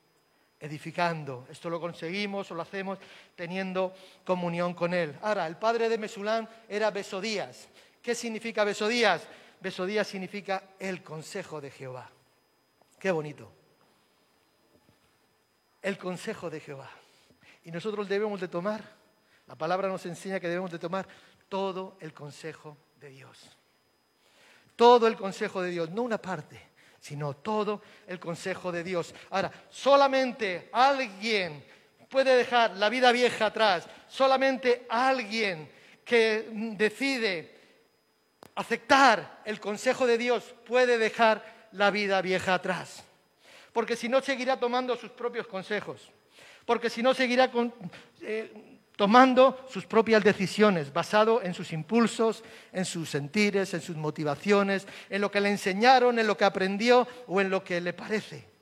edificando. 0.60 1.46
Esto 1.50 1.70
lo 1.70 1.80
conseguimos 1.80 2.50
o 2.50 2.54
lo 2.54 2.62
hacemos 2.62 2.98
teniendo 3.34 3.94
comunión 4.24 4.74
con 4.74 4.94
Él. 4.94 5.16
Ahora, 5.22 5.46
el 5.46 5.56
padre 5.56 5.88
de 5.88 5.98
Mesulán 5.98 6.48
era 6.68 6.90
Besodías. 6.90 7.68
¿Qué 8.02 8.14
significa 8.14 8.64
Besodías? 8.64 9.26
Besodías 9.60 10.06
significa 10.06 10.70
el 10.78 11.02
consejo 11.02 11.60
de 11.60 11.70
Jehová. 11.70 12.10
Qué 12.98 13.10
bonito. 13.10 13.52
El 15.82 15.98
consejo 15.98 16.50
de 16.50 16.60
Jehová. 16.60 16.90
Y 17.64 17.70
nosotros 17.70 18.08
debemos 18.08 18.40
de 18.40 18.48
tomar, 18.48 18.82
la 19.46 19.56
palabra 19.56 19.88
nos 19.88 20.06
enseña 20.06 20.40
que 20.40 20.48
debemos 20.48 20.70
de 20.70 20.78
tomar 20.78 21.06
todo 21.48 21.96
el 22.00 22.12
consejo 22.12 22.76
de 23.00 23.10
Dios 23.10 23.56
todo 24.76 25.06
el 25.06 25.16
consejo 25.16 25.62
de 25.62 25.70
Dios, 25.70 25.90
no 25.90 26.02
una 26.02 26.18
parte, 26.18 26.60
sino 27.06 27.34
todo 27.34 27.82
el 28.08 28.18
consejo 28.18 28.72
de 28.72 28.82
Dios. 28.82 29.14
Ahora, 29.30 29.52
solamente 29.70 30.68
alguien 30.72 31.64
puede 32.08 32.34
dejar 32.34 32.72
la 32.72 32.88
vida 32.88 33.12
vieja 33.12 33.46
atrás, 33.46 33.86
solamente 34.08 34.86
alguien 34.88 35.70
que 36.04 36.48
decide 36.76 37.54
aceptar 38.56 39.42
el 39.44 39.60
consejo 39.60 40.04
de 40.04 40.18
Dios 40.18 40.52
puede 40.64 40.98
dejar 40.98 41.68
la 41.70 41.92
vida 41.92 42.20
vieja 42.22 42.54
atrás. 42.54 43.04
Porque 43.72 43.94
si 43.94 44.08
no, 44.08 44.20
seguirá 44.20 44.58
tomando 44.58 44.96
sus 44.96 45.10
propios 45.10 45.46
consejos. 45.46 46.10
Porque 46.64 46.90
si 46.90 47.04
no, 47.04 47.14
seguirá 47.14 47.52
con, 47.52 47.72
eh, 48.20 48.65
tomando 48.96 49.66
sus 49.68 49.86
propias 49.86 50.24
decisiones, 50.24 50.92
basado 50.92 51.42
en 51.42 51.52
sus 51.52 51.72
impulsos, 51.72 52.42
en 52.72 52.86
sus 52.86 53.10
sentires, 53.10 53.72
en 53.74 53.82
sus 53.82 53.96
motivaciones, 53.96 54.86
en 55.10 55.20
lo 55.20 55.30
que 55.30 55.40
le 55.40 55.50
enseñaron, 55.50 56.18
en 56.18 56.26
lo 56.26 56.36
que 56.36 56.44
aprendió 56.44 57.06
o 57.26 57.40
en 57.40 57.50
lo 57.50 57.62
que 57.62 57.80
le 57.80 57.92
parece. 57.92 58.56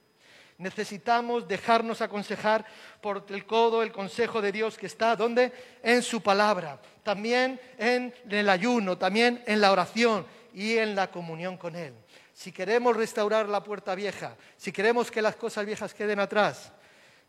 Necesitamos 0.59 1.49
dejarnos 1.49 2.01
aconsejar 2.01 2.65
por 3.01 3.27
el 3.29 3.47
codo, 3.47 3.83
el 3.83 3.93
consejo 3.93 4.41
de 4.41 4.53
Dios 4.53 4.77
que 4.77 4.87
está, 4.87 5.17
¿dónde? 5.17 5.53
En 5.83 6.03
su 6.03 6.21
palabra, 6.21 6.81
también 7.03 7.61
en 7.79 8.15
el 8.29 8.49
ayuno, 8.49 8.99
también 8.99 9.43
en 9.47 9.61
la 9.61 9.73
oración 9.73 10.27
y 10.53 10.79
en 10.79 10.95
la 10.95 11.11
comunión 11.11 11.57
con 11.57 11.75
Él. 11.75 11.95
Si 12.33 12.51
queremos 12.51 12.97
restaurar 12.97 13.49
la 13.49 13.63
puerta 13.63 13.95
vieja, 13.95 14.37
si 14.57 14.73
queremos 14.73 15.11
que 15.11 15.23
las 15.23 15.37
cosas 15.37 15.67
viejas 15.67 15.95
queden 15.95 16.21
atrás, 16.21 16.73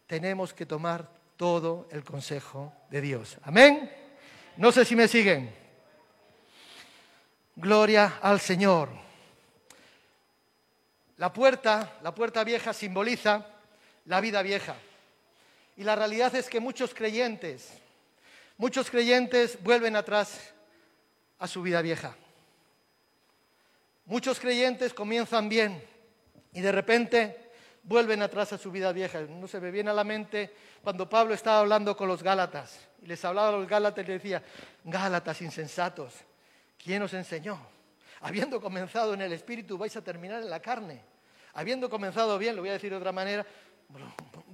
tenemos 0.07 0.53
que 0.53 0.65
tomar 0.65 1.07
todo 1.37 1.87
el 1.91 2.03
consejo 2.03 2.73
de 2.89 3.01
Dios. 3.01 3.37
Amén. 3.43 3.91
No 4.57 4.71
sé 4.71 4.85
si 4.85 4.95
me 4.95 5.07
siguen. 5.07 5.53
Gloria 7.55 8.19
al 8.21 8.39
Señor. 8.39 8.89
La 11.17 11.31
puerta, 11.31 11.97
la 12.01 12.13
puerta 12.13 12.43
vieja 12.43 12.73
simboliza 12.73 13.45
la 14.05 14.21
vida 14.21 14.41
vieja. 14.41 14.75
Y 15.77 15.83
la 15.83 15.95
realidad 15.95 16.33
es 16.35 16.49
que 16.49 16.59
muchos 16.59 16.93
creyentes, 16.93 17.69
muchos 18.57 18.89
creyentes 18.89 19.61
vuelven 19.61 19.95
atrás 19.95 20.53
a 21.39 21.47
su 21.47 21.61
vida 21.61 21.81
vieja. 21.81 22.15
Muchos 24.05 24.39
creyentes 24.39 24.93
comienzan 24.93 25.49
bien 25.49 25.83
y 26.53 26.61
de 26.61 26.71
repente 26.71 27.44
vuelven 27.85 28.21
atrás 28.21 28.51
a 28.53 28.57
su 28.57 28.71
vida 28.71 28.91
vieja. 28.91 29.21
No 29.21 29.47
se 29.47 29.59
me 29.59 29.71
viene 29.71 29.91
a 29.91 29.93
la 29.93 30.03
mente 30.03 30.53
cuando 30.83 31.07
Pablo 31.07 31.33
estaba 31.33 31.59
hablando 31.59 31.95
con 31.95 32.07
los 32.07 32.21
Gálatas 32.21 32.79
y 33.01 33.07
les 33.07 33.23
hablaba 33.23 33.49
a 33.49 33.51
los 33.51 33.67
Gálatas 33.67 34.03
y 34.03 34.07
les 34.07 34.21
decía, 34.21 34.43
Gálatas 34.83 35.41
insensatos, 35.41 36.13
¿quién 36.83 37.01
os 37.01 37.13
enseñó? 37.13 37.59
Habiendo 38.21 38.59
comenzado 38.59 39.13
en 39.13 39.21
el 39.21 39.33
espíritu, 39.33 39.77
vais 39.77 39.95
a 39.95 40.03
terminar 40.03 40.41
en 40.41 40.49
la 40.49 40.59
carne. 40.59 41.01
Habiendo 41.53 41.89
comenzado 41.89 42.37
bien, 42.37 42.55
lo 42.55 42.61
voy 42.61 42.69
a 42.69 42.73
decir 42.73 42.89
de 42.89 42.97
otra 42.97 43.11
manera, 43.11 43.45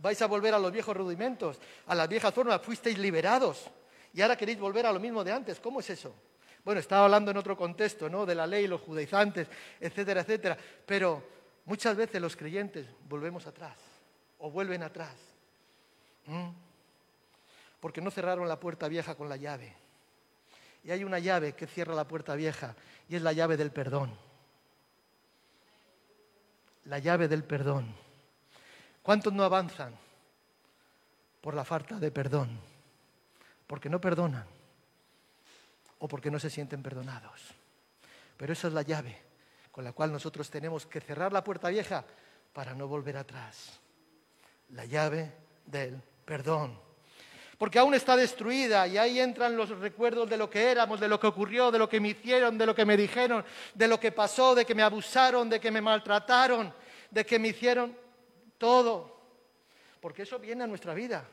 vais 0.02 0.22
a 0.22 0.28
volver 0.28 0.54
a 0.54 0.60
los 0.60 0.72
viejos 0.72 0.96
rudimentos, 0.96 1.58
a 1.88 1.96
las 1.96 2.08
viejas 2.08 2.34
formas, 2.34 2.62
fuisteis 2.62 2.98
liberados 2.98 3.70
y 4.14 4.22
ahora 4.22 4.36
queréis 4.36 4.60
volver 4.60 4.86
a 4.86 4.92
lo 4.92 5.00
mismo 5.00 5.24
de 5.24 5.32
antes. 5.32 5.60
¿Cómo 5.60 5.80
es 5.80 5.90
eso? 5.90 6.14
Bueno, 6.64 6.80
estaba 6.80 7.06
hablando 7.06 7.32
en 7.32 7.38
otro 7.38 7.58
contexto, 7.58 8.10
¿no? 8.10 8.26
De 8.26 8.36
la 8.36 8.46
ley, 8.46 8.68
los 8.68 8.82
judaizantes, 8.82 9.48
etcétera, 9.80 10.22
etcétera. 10.22 10.58
Pero 10.86 11.24
muchas 11.72 11.96
veces 11.96 12.22
los 12.22 12.36
creyentes 12.36 12.86
volvemos 13.08 13.48
atrás 13.48 13.78
o 14.40 14.52
vuelven 14.52 14.84
atrás. 14.84 15.16
Porque 17.80 18.02
no 18.02 18.12
cerraron 18.12 18.50
la 18.50 18.60
puerta 18.60 18.90
vieja 18.90 19.16
con 19.16 19.30
la 19.30 19.38
llave. 19.38 19.74
Y 20.84 20.92
hay 20.92 21.06
una 21.06 21.18
llave 21.20 21.54
que 21.54 21.68
cierra 21.68 21.96
la 21.96 22.06
puerta 22.06 22.36
vieja 22.36 22.76
y 23.08 23.16
es 23.16 23.22
la 23.22 23.32
llave 23.32 23.56
del 23.56 23.72
perdón. 23.72 24.14
La 26.84 27.00
llave 27.00 27.30
del 27.30 27.46
perdón. 27.46 27.96
¿Cuántos 29.02 29.32
no 29.32 29.46
avanzan 29.46 29.96
por 31.40 31.54
la 31.54 31.64
falta 31.64 32.00
de 32.00 32.12
perdón? 32.12 32.60
Porque 33.66 33.90
no 33.90 34.02
perdonan 34.02 34.46
o 36.00 36.08
porque 36.10 36.32
no 36.32 36.38
se 36.38 36.50
sienten 36.50 36.84
perdonados. 36.84 37.54
Pero 38.36 38.52
esa 38.52 38.68
es 38.68 38.74
la 38.74 38.82
llave 38.82 39.31
con 39.72 39.84
la 39.84 39.94
cual 39.94 40.12
nosotros 40.12 40.50
tenemos 40.50 40.86
que 40.86 41.00
cerrar 41.00 41.32
la 41.32 41.44
puerta 41.44 41.70
vieja 41.70 42.04
para 42.54 42.74
no 42.74 42.88
volver 42.88 43.18
atrás. 43.18 43.80
La 44.70 44.86
llave 44.86 45.32
del 45.66 46.02
perdón. 46.26 46.78
Porque 47.58 47.80
aún 47.80 47.94
está 47.94 48.16
destruida 48.16 48.88
y 48.88 48.98
ahí 48.98 49.20
entran 49.20 49.56
los 49.56 49.70
recuerdos 49.70 50.30
de 50.30 50.38
lo 50.38 50.50
que 50.50 50.72
éramos, 50.72 51.00
de 51.00 51.08
lo 51.08 51.20
que 51.20 51.28
ocurrió, 51.28 51.70
de 51.72 51.78
lo 51.78 51.88
que 51.88 52.00
me 52.00 52.10
hicieron, 52.10 52.58
de 52.58 52.66
lo 52.66 52.74
que 52.74 52.86
me 52.86 52.98
dijeron, 52.98 53.46
de 53.74 53.88
lo 53.88 54.00
que 54.00 54.12
pasó, 54.12 54.56
de 54.56 54.66
que 54.66 54.74
me 54.74 54.82
abusaron, 54.82 55.48
de 55.48 55.60
que 55.60 55.70
me 55.70 55.80
maltrataron, 55.80 56.74
de 57.12 57.26
que 57.26 57.38
me 57.38 57.50
hicieron 57.50 57.96
todo. 58.58 59.22
Porque 60.00 60.24
eso 60.24 60.40
viene 60.40 60.64
a 60.64 60.68
nuestra 60.68 60.96
vida. 60.96 61.24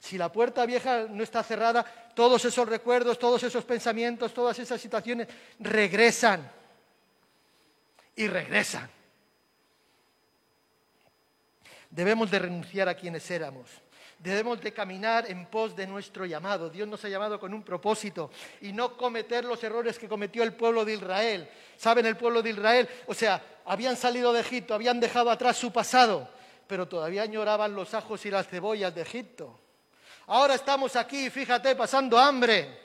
Si 0.00 0.18
la 0.18 0.30
puerta 0.30 0.66
vieja 0.66 1.06
no 1.08 1.22
está 1.22 1.42
cerrada, 1.42 1.84
todos 2.14 2.44
esos 2.44 2.68
recuerdos, 2.68 3.18
todos 3.18 3.42
esos 3.44 3.64
pensamientos, 3.64 4.34
todas 4.34 4.58
esas 4.58 4.80
situaciones 4.80 5.28
regresan 5.60 6.50
y 8.16 8.26
regresan. 8.26 8.90
Debemos 11.90 12.30
de 12.30 12.38
renunciar 12.38 12.88
a 12.88 12.96
quienes 12.96 13.30
éramos. 13.30 13.70
Debemos 14.18 14.60
de 14.62 14.72
caminar 14.72 15.30
en 15.30 15.46
pos 15.46 15.76
de 15.76 15.86
nuestro 15.86 16.24
llamado. 16.24 16.70
Dios 16.70 16.88
nos 16.88 17.04
ha 17.04 17.08
llamado 17.08 17.38
con 17.38 17.52
un 17.52 17.62
propósito 17.62 18.30
y 18.62 18.72
no 18.72 18.96
cometer 18.96 19.44
los 19.44 19.62
errores 19.62 19.98
que 19.98 20.08
cometió 20.08 20.42
el 20.42 20.54
pueblo 20.54 20.84
de 20.84 20.94
Israel. 20.94 21.48
¿Saben 21.76 22.06
el 22.06 22.16
pueblo 22.16 22.42
de 22.42 22.50
Israel? 22.50 22.88
O 23.06 23.14
sea, 23.14 23.42
habían 23.66 23.96
salido 23.96 24.32
de 24.32 24.40
Egipto, 24.40 24.74
habían 24.74 24.98
dejado 24.98 25.30
atrás 25.30 25.58
su 25.58 25.70
pasado, 25.70 26.28
pero 26.66 26.88
todavía 26.88 27.22
añoraban 27.22 27.74
los 27.74 27.92
ajos 27.92 28.24
y 28.24 28.30
las 28.30 28.48
cebollas 28.48 28.94
de 28.94 29.02
Egipto. 29.02 29.60
Ahora 30.28 30.54
estamos 30.54 30.96
aquí, 30.96 31.28
fíjate, 31.30 31.76
pasando 31.76 32.18
hambre. 32.18 32.80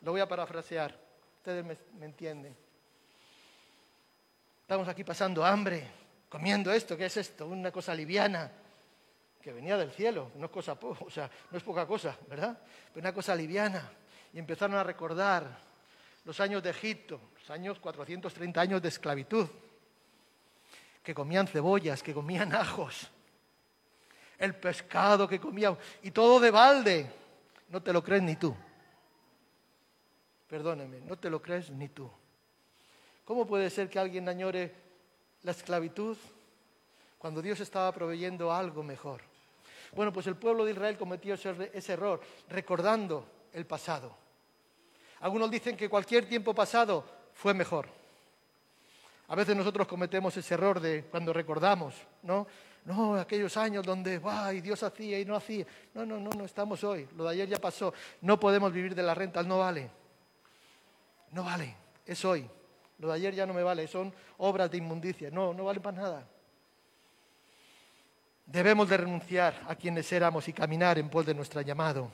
Lo 0.00 0.12
voy 0.12 0.20
a 0.20 0.28
parafrasear, 0.28 0.98
ustedes 1.38 1.64
me, 1.64 2.04
entienden. 2.04 2.63
Estamos 4.64 4.88
aquí 4.88 5.04
pasando 5.04 5.44
hambre, 5.44 5.86
comiendo 6.30 6.72
esto, 6.72 6.96
¿qué 6.96 7.04
es 7.04 7.18
esto? 7.18 7.46
Una 7.46 7.70
cosa 7.70 7.94
liviana 7.94 8.50
que 9.42 9.52
venía 9.52 9.76
del 9.76 9.90
cielo, 9.92 10.30
no 10.36 10.46
es 10.46 10.50
cosa, 10.50 10.74
o 10.80 11.10
sea, 11.10 11.30
no 11.50 11.58
es 11.58 11.62
poca 11.62 11.86
cosa, 11.86 12.16
¿verdad? 12.30 12.58
Pero 12.88 13.04
una 13.04 13.12
cosa 13.12 13.36
liviana. 13.36 13.92
Y 14.32 14.38
empezaron 14.38 14.78
a 14.78 14.82
recordar 14.82 15.46
los 16.24 16.40
años 16.40 16.62
de 16.62 16.70
Egipto, 16.70 17.20
los 17.38 17.50
años 17.50 17.78
430 17.78 18.58
años 18.58 18.80
de 18.80 18.88
esclavitud, 18.88 19.46
que 21.02 21.14
comían 21.14 21.46
cebollas, 21.46 22.02
que 22.02 22.14
comían 22.14 22.54
ajos, 22.54 23.10
el 24.38 24.54
pescado 24.54 25.28
que 25.28 25.38
comíamos, 25.38 25.78
y 26.02 26.10
todo 26.10 26.40
de 26.40 26.50
balde. 26.50 27.12
No 27.68 27.82
te 27.82 27.92
lo 27.92 28.02
crees 28.02 28.22
ni 28.22 28.36
tú. 28.36 28.56
Perdóneme, 30.48 31.02
no 31.02 31.18
te 31.18 31.28
lo 31.28 31.42
crees 31.42 31.68
ni 31.68 31.90
tú. 31.90 32.10
¿Cómo 33.24 33.46
puede 33.46 33.70
ser 33.70 33.88
que 33.88 33.98
alguien 33.98 34.28
añore 34.28 34.74
la 35.42 35.52
esclavitud 35.52 36.16
cuando 37.18 37.40
Dios 37.40 37.60
estaba 37.60 37.90
proveyendo 37.92 38.52
algo 38.52 38.82
mejor? 38.82 39.22
Bueno, 39.92 40.12
pues 40.12 40.26
el 40.26 40.36
pueblo 40.36 40.64
de 40.64 40.72
Israel 40.72 40.98
cometió 40.98 41.34
ese, 41.34 41.92
error, 41.92 42.20
recordando 42.48 43.26
el 43.52 43.64
pasado. 43.64 44.14
Algunos 45.20 45.50
dicen 45.50 45.76
que 45.76 45.88
cualquier 45.88 46.28
tiempo 46.28 46.54
pasado 46.54 47.04
fue 47.32 47.54
mejor. 47.54 47.86
A 49.28 49.34
veces 49.34 49.56
nosotros 49.56 49.86
cometemos 49.86 50.36
ese 50.36 50.54
error 50.54 50.80
de 50.80 51.04
cuando 51.04 51.32
recordamos, 51.32 51.94
¿no? 52.22 52.46
no, 52.84 53.14
aquellos 53.14 53.56
años 53.56 53.86
donde, 53.86 54.20
y 54.52 54.60
Dios 54.60 54.82
hacía 54.82 55.18
y 55.18 55.24
no 55.24 55.36
hacía. 55.36 55.64
No, 55.94 56.04
no, 56.04 56.18
no, 56.18 56.30
no 56.30 56.44
estamos 56.44 56.84
hoy. 56.84 57.08
Lo 57.16 57.24
de 57.24 57.30
ayer 57.30 57.48
ya 57.48 57.58
pasó. 57.58 57.94
No 58.20 58.38
podemos 58.38 58.72
vivir 58.72 58.94
de 58.94 59.02
las 59.02 59.16
rentas, 59.16 59.46
no 59.46 59.60
vale. 59.60 59.90
No 61.30 61.44
vale, 61.44 61.74
es 62.04 62.22
hoy. 62.24 62.46
Lo 62.98 63.08
de 63.08 63.14
ayer 63.14 63.34
ya 63.34 63.46
no 63.46 63.54
me 63.54 63.62
vale, 63.62 63.86
son 63.88 64.12
obras 64.38 64.70
de 64.70 64.78
inmundicia. 64.78 65.30
No, 65.30 65.52
no 65.52 65.64
vale 65.64 65.80
para 65.80 65.96
nada. 65.96 66.26
Debemos 68.46 68.88
de 68.88 68.96
renunciar 68.98 69.62
a 69.68 69.74
quienes 69.74 70.10
éramos 70.12 70.46
y 70.48 70.52
caminar 70.52 70.98
en 70.98 71.08
pos 71.08 71.26
de 71.26 71.34
nuestro 71.34 71.60
llamado. 71.60 72.10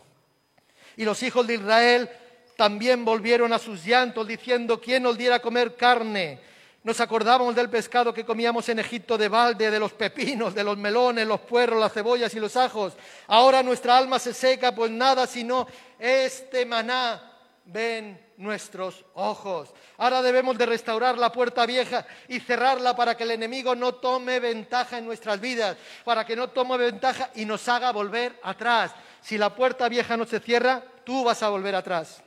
Y 0.97 1.05
los 1.05 1.23
hijos 1.23 1.47
de 1.47 1.55
Israel 1.55 2.09
también 2.57 3.05
volvieron 3.05 3.53
a 3.53 3.59
sus 3.59 3.85
llantos 3.85 4.27
diciendo, 4.27 4.81
¿quién 4.81 5.03
nos 5.03 5.19
diera 5.19 5.41
comer 5.41 5.77
carne? 5.77 6.41
Nos 6.83 7.01
acordábamos 7.01 7.55
del 7.55 7.69
pescado 7.69 8.15
que 8.15 8.25
comíamos 8.25 8.69
en 8.71 8.79
Egipto 8.79 9.19
de 9.19 9.29
balde, 9.29 9.71
de 9.71 9.79
los 9.79 9.93
pepinos, 9.93 10.55
de 10.55 10.65
los 10.65 10.79
melones, 10.79 11.27
los 11.27 11.41
puerros, 11.41 11.79
las 11.79 11.93
cebollas 11.93 12.33
y 12.35 12.41
los 12.41 12.57
ajos. 12.57 12.95
Ahora 13.27 13.63
nuestra 13.63 13.99
alma 13.99 14.19
se 14.19 14.33
seca, 14.33 14.75
pues 14.75 14.91
nada 14.91 15.27
sino 15.27 15.67
este 15.99 16.65
maná 16.65 17.30
ven 17.73 18.21
nuestros 18.37 19.05
ojos. 19.15 19.73
Ahora 19.99 20.23
debemos 20.23 20.57
de 20.59 20.67
restaurar 20.67 21.19
la 21.19 21.31
puerta 21.31 21.67
vieja 21.67 22.07
y 22.29 22.41
cerrarla 22.41 22.97
para 22.97 23.17
que 23.17 23.25
el 23.25 23.33
enemigo 23.33 23.75
no 23.75 23.95
tome 23.95 24.41
ventaja 24.41 24.99
en 24.99 25.07
nuestras 25.07 25.41
vidas, 25.41 25.77
para 26.05 26.25
que 26.25 26.37
no 26.37 26.49
tome 26.51 26.77
ventaja 26.77 27.31
y 27.35 27.45
nos 27.45 27.69
haga 27.69 27.93
volver 27.93 28.39
atrás. 28.43 28.93
Si 29.21 29.39
la 29.39 29.55
puerta 29.55 29.89
vieja 29.89 30.17
no 30.17 30.25
se 30.27 30.41
cierra, 30.41 30.83
tú 31.05 31.25
vas 31.25 31.43
a 31.43 31.49
volver 31.49 31.75
atrás. 31.75 32.23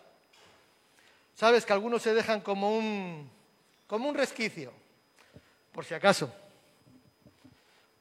Sabes 1.36 1.66
que 1.66 1.74
algunos 1.74 2.02
se 2.02 2.14
dejan 2.14 2.42
como 2.42 2.78
un 2.78 3.30
como 3.88 4.10
un 4.10 4.16
resquicio, 4.16 4.74
por 5.72 5.86
si 5.86 5.94
acaso, 5.94 6.34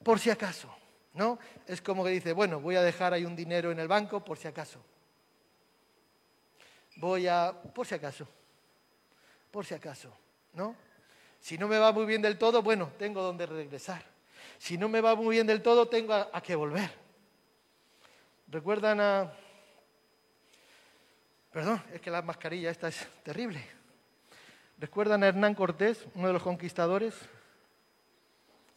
por 0.01 0.19
si 0.19 0.31
acaso, 0.31 0.73
¿no? 1.13 1.37
Es 1.67 1.81
como 1.81 2.03
que 2.03 2.09
dice, 2.09 2.33
bueno, 2.33 2.59
voy 2.59 2.75
a 2.77 2.81
dejar 2.81 3.13
ahí 3.13 3.25
un 3.25 3.35
dinero 3.35 3.71
en 3.71 3.79
el 3.79 3.87
banco 3.87 4.23
por 4.23 4.37
si 4.37 4.47
acaso. 4.47 4.79
Voy 6.95 7.27
a, 7.27 7.53
por 7.73 7.85
si 7.85 7.95
acaso, 7.95 8.27
por 9.51 9.65
si 9.65 9.73
acaso, 9.73 10.15
¿no? 10.53 10.75
Si 11.39 11.57
no 11.57 11.67
me 11.67 11.77
va 11.77 11.91
muy 11.91 12.05
bien 12.05 12.21
del 12.21 12.37
todo, 12.37 12.61
bueno, 12.61 12.91
tengo 12.97 13.21
donde 13.21 13.45
regresar. 13.45 14.03
Si 14.57 14.77
no 14.77 14.87
me 14.87 15.01
va 15.01 15.15
muy 15.15 15.35
bien 15.35 15.47
del 15.47 15.61
todo, 15.61 15.87
tengo 15.87 16.13
a, 16.13 16.29
a 16.31 16.41
que 16.41 16.55
volver. 16.55 16.89
¿Recuerdan 18.47 19.01
a... 19.01 19.33
Perdón, 21.51 21.83
es 21.93 22.01
que 22.01 22.09
la 22.09 22.21
mascarilla 22.21 22.69
esta 22.69 22.87
es 22.87 23.07
terrible. 23.23 23.63
¿Recuerdan 24.77 25.23
a 25.23 25.27
Hernán 25.27 25.55
Cortés, 25.55 26.05
uno 26.15 26.27
de 26.27 26.33
los 26.33 26.43
conquistadores? 26.43 27.13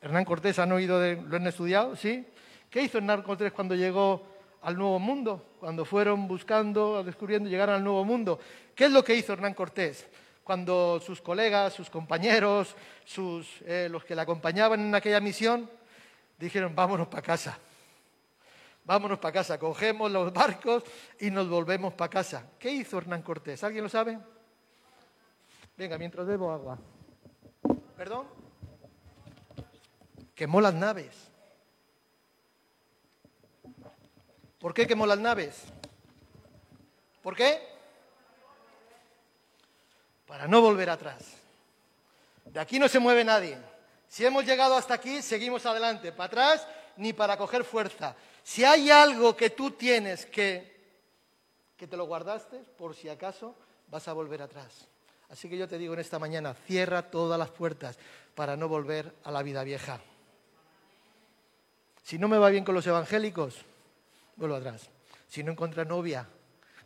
Hernán 0.00 0.24
Cortés, 0.24 0.58
¿han 0.58 0.72
oído, 0.72 1.00
de, 1.00 1.16
lo 1.16 1.36
han 1.36 1.46
estudiado? 1.46 1.96
¿Sí? 1.96 2.26
¿Qué 2.70 2.82
hizo 2.82 2.98
Hernán 2.98 3.22
Cortés 3.22 3.52
cuando 3.52 3.74
llegó 3.74 4.26
al 4.66 4.76
Nuevo 4.76 4.98
Mundo? 4.98 5.54
Cuando 5.60 5.84
fueron 5.84 6.26
buscando, 6.26 7.04
descubriendo, 7.04 7.48
llegar 7.48 7.70
al 7.70 7.84
Nuevo 7.84 8.04
Mundo. 8.04 8.40
¿Qué 8.74 8.86
es 8.86 8.90
lo 8.90 9.04
que 9.04 9.14
hizo 9.14 9.32
Hernán 9.32 9.54
Cortés? 9.54 10.08
Cuando 10.42 10.98
sus 10.98 11.22
colegas, 11.22 11.72
sus 11.72 11.88
compañeros, 11.88 12.74
sus, 13.04 13.62
eh, 13.62 13.86
los 13.88 14.04
que 14.04 14.16
le 14.16 14.22
acompañaban 14.22 14.80
en 14.80 14.92
aquella 14.92 15.20
misión, 15.20 15.70
dijeron, 16.36 16.74
vámonos 16.74 17.06
para 17.06 17.22
casa. 17.22 17.56
Vámonos 18.84 19.20
para 19.20 19.34
casa, 19.34 19.56
cogemos 19.56 20.10
los 20.10 20.32
barcos 20.32 20.82
y 21.20 21.30
nos 21.30 21.48
volvemos 21.48 21.94
para 21.94 22.10
casa. 22.10 22.50
¿Qué 22.58 22.68
hizo 22.68 22.98
Hernán 22.98 23.22
Cortés? 23.22 23.62
¿Alguien 23.62 23.84
lo 23.84 23.88
sabe? 23.88 24.18
Venga, 25.76 25.96
mientras 25.96 26.26
bebo 26.26 26.50
agua. 26.50 26.76
¿Perdón? 27.96 28.26
Quemó 30.34 30.60
las 30.60 30.74
naves. 30.74 31.35
¿Por 34.58 34.72
qué 34.72 34.86
quemó 34.86 35.06
las 35.06 35.18
naves? 35.18 35.62
¿Por 37.22 37.36
qué? 37.36 37.60
Para 40.26 40.46
no 40.46 40.60
volver 40.60 40.90
atrás. 40.90 41.24
De 42.44 42.60
aquí 42.60 42.78
no 42.78 42.88
se 42.88 42.98
mueve 42.98 43.24
nadie. 43.24 43.58
Si 44.08 44.24
hemos 44.24 44.44
llegado 44.44 44.76
hasta 44.76 44.94
aquí, 44.94 45.22
seguimos 45.22 45.66
adelante. 45.66 46.12
Para 46.12 46.26
atrás, 46.26 46.68
ni 46.96 47.12
para 47.12 47.36
coger 47.36 47.64
fuerza. 47.64 48.16
Si 48.42 48.64
hay 48.64 48.90
algo 48.90 49.36
que 49.36 49.50
tú 49.50 49.72
tienes 49.72 50.24
que, 50.26 50.76
que 51.76 51.86
te 51.86 51.96
lo 51.96 52.06
guardaste, 52.06 52.58
por 52.78 52.94
si 52.94 53.08
acaso, 53.08 53.54
vas 53.88 54.08
a 54.08 54.12
volver 54.12 54.42
atrás. 54.42 54.86
Así 55.28 55.48
que 55.48 55.58
yo 55.58 55.68
te 55.68 55.78
digo 55.78 55.94
en 55.94 56.00
esta 56.00 56.18
mañana, 56.18 56.54
cierra 56.54 57.10
todas 57.10 57.38
las 57.38 57.50
puertas 57.50 57.98
para 58.34 58.56
no 58.56 58.68
volver 58.68 59.12
a 59.24 59.30
la 59.30 59.42
vida 59.42 59.64
vieja. 59.64 60.00
Si 62.04 62.18
no 62.18 62.28
me 62.28 62.38
va 62.38 62.50
bien 62.50 62.64
con 62.64 62.76
los 62.76 62.86
evangélicos, 62.86 63.64
vuelvo 64.36 64.56
atrás. 64.56 64.88
Si 65.26 65.42
no 65.42 65.52
encuentro 65.52 65.84
novia 65.84 66.28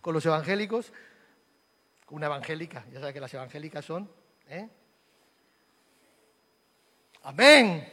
con 0.01 0.15
los 0.15 0.25
evangélicos, 0.25 0.93
una 2.11 2.27
evangélica, 2.27 2.85
ya 2.93 3.01
sabes 3.01 3.15
que 3.15 3.21
las 3.21 3.35
evangélicas 3.35 3.85
son, 3.85 4.11
¿eh? 4.49 4.69
Amén. 7.23 7.87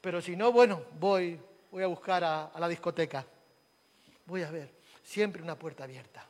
Pero 0.00 0.20
si 0.20 0.36
no, 0.36 0.52
bueno, 0.52 0.82
voy, 0.98 1.40
voy 1.70 1.82
a 1.82 1.86
buscar 1.86 2.22
a, 2.22 2.52
la 2.58 2.68
discoteca. 2.68 3.24
Voy 4.26 4.42
a 4.42 4.50
ver, 4.50 4.70
siempre 5.02 5.42
una 5.42 5.58
puerta 5.58 5.84
abierta. 5.84 6.26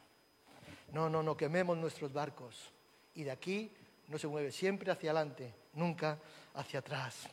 No, 0.93 1.11
no, 1.11 1.23
no 1.23 1.37
quememos 1.37 1.77
nuestros 1.77 2.13
barcos. 2.13 2.71
Y 3.15 3.25
de 3.25 3.33
aquí 3.33 3.73
no 4.09 4.17
se 4.17 4.29
mueve, 4.29 4.53
siempre 4.53 4.93
hacia 4.93 5.11
adelante, 5.11 5.53
nunca 5.73 6.19
hacia 6.55 6.79
atrás. 6.79 7.29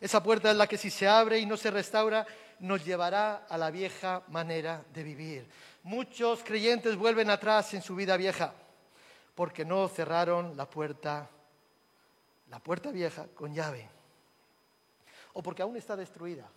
Esa 0.00 0.22
puerta 0.22 0.50
es 0.50 0.56
la 0.56 0.66
que 0.66 0.78
si 0.78 0.90
se 0.90 1.08
abre 1.08 1.38
y 1.38 1.46
no 1.46 1.56
se 1.56 1.70
restaura, 1.70 2.26
nos 2.60 2.84
llevará 2.84 3.46
a 3.48 3.58
la 3.58 3.70
vieja 3.70 4.22
manera 4.28 4.84
de 4.92 5.02
vivir. 5.02 5.48
Muchos 5.82 6.42
creyentes 6.42 6.96
vuelven 6.96 7.30
atrás 7.30 7.72
en 7.74 7.82
su 7.82 7.94
vida 7.94 8.16
vieja 8.16 8.52
porque 9.34 9.64
no 9.64 9.88
cerraron 9.88 10.56
la 10.56 10.68
puerta, 10.68 11.28
la 12.50 12.58
puerta 12.58 12.90
vieja 12.90 13.26
con 13.34 13.54
llave 13.54 13.96
o 15.36 15.42
porque 15.42 15.60
aún 15.60 15.76
está 15.76 15.96
destruida, 15.96 16.48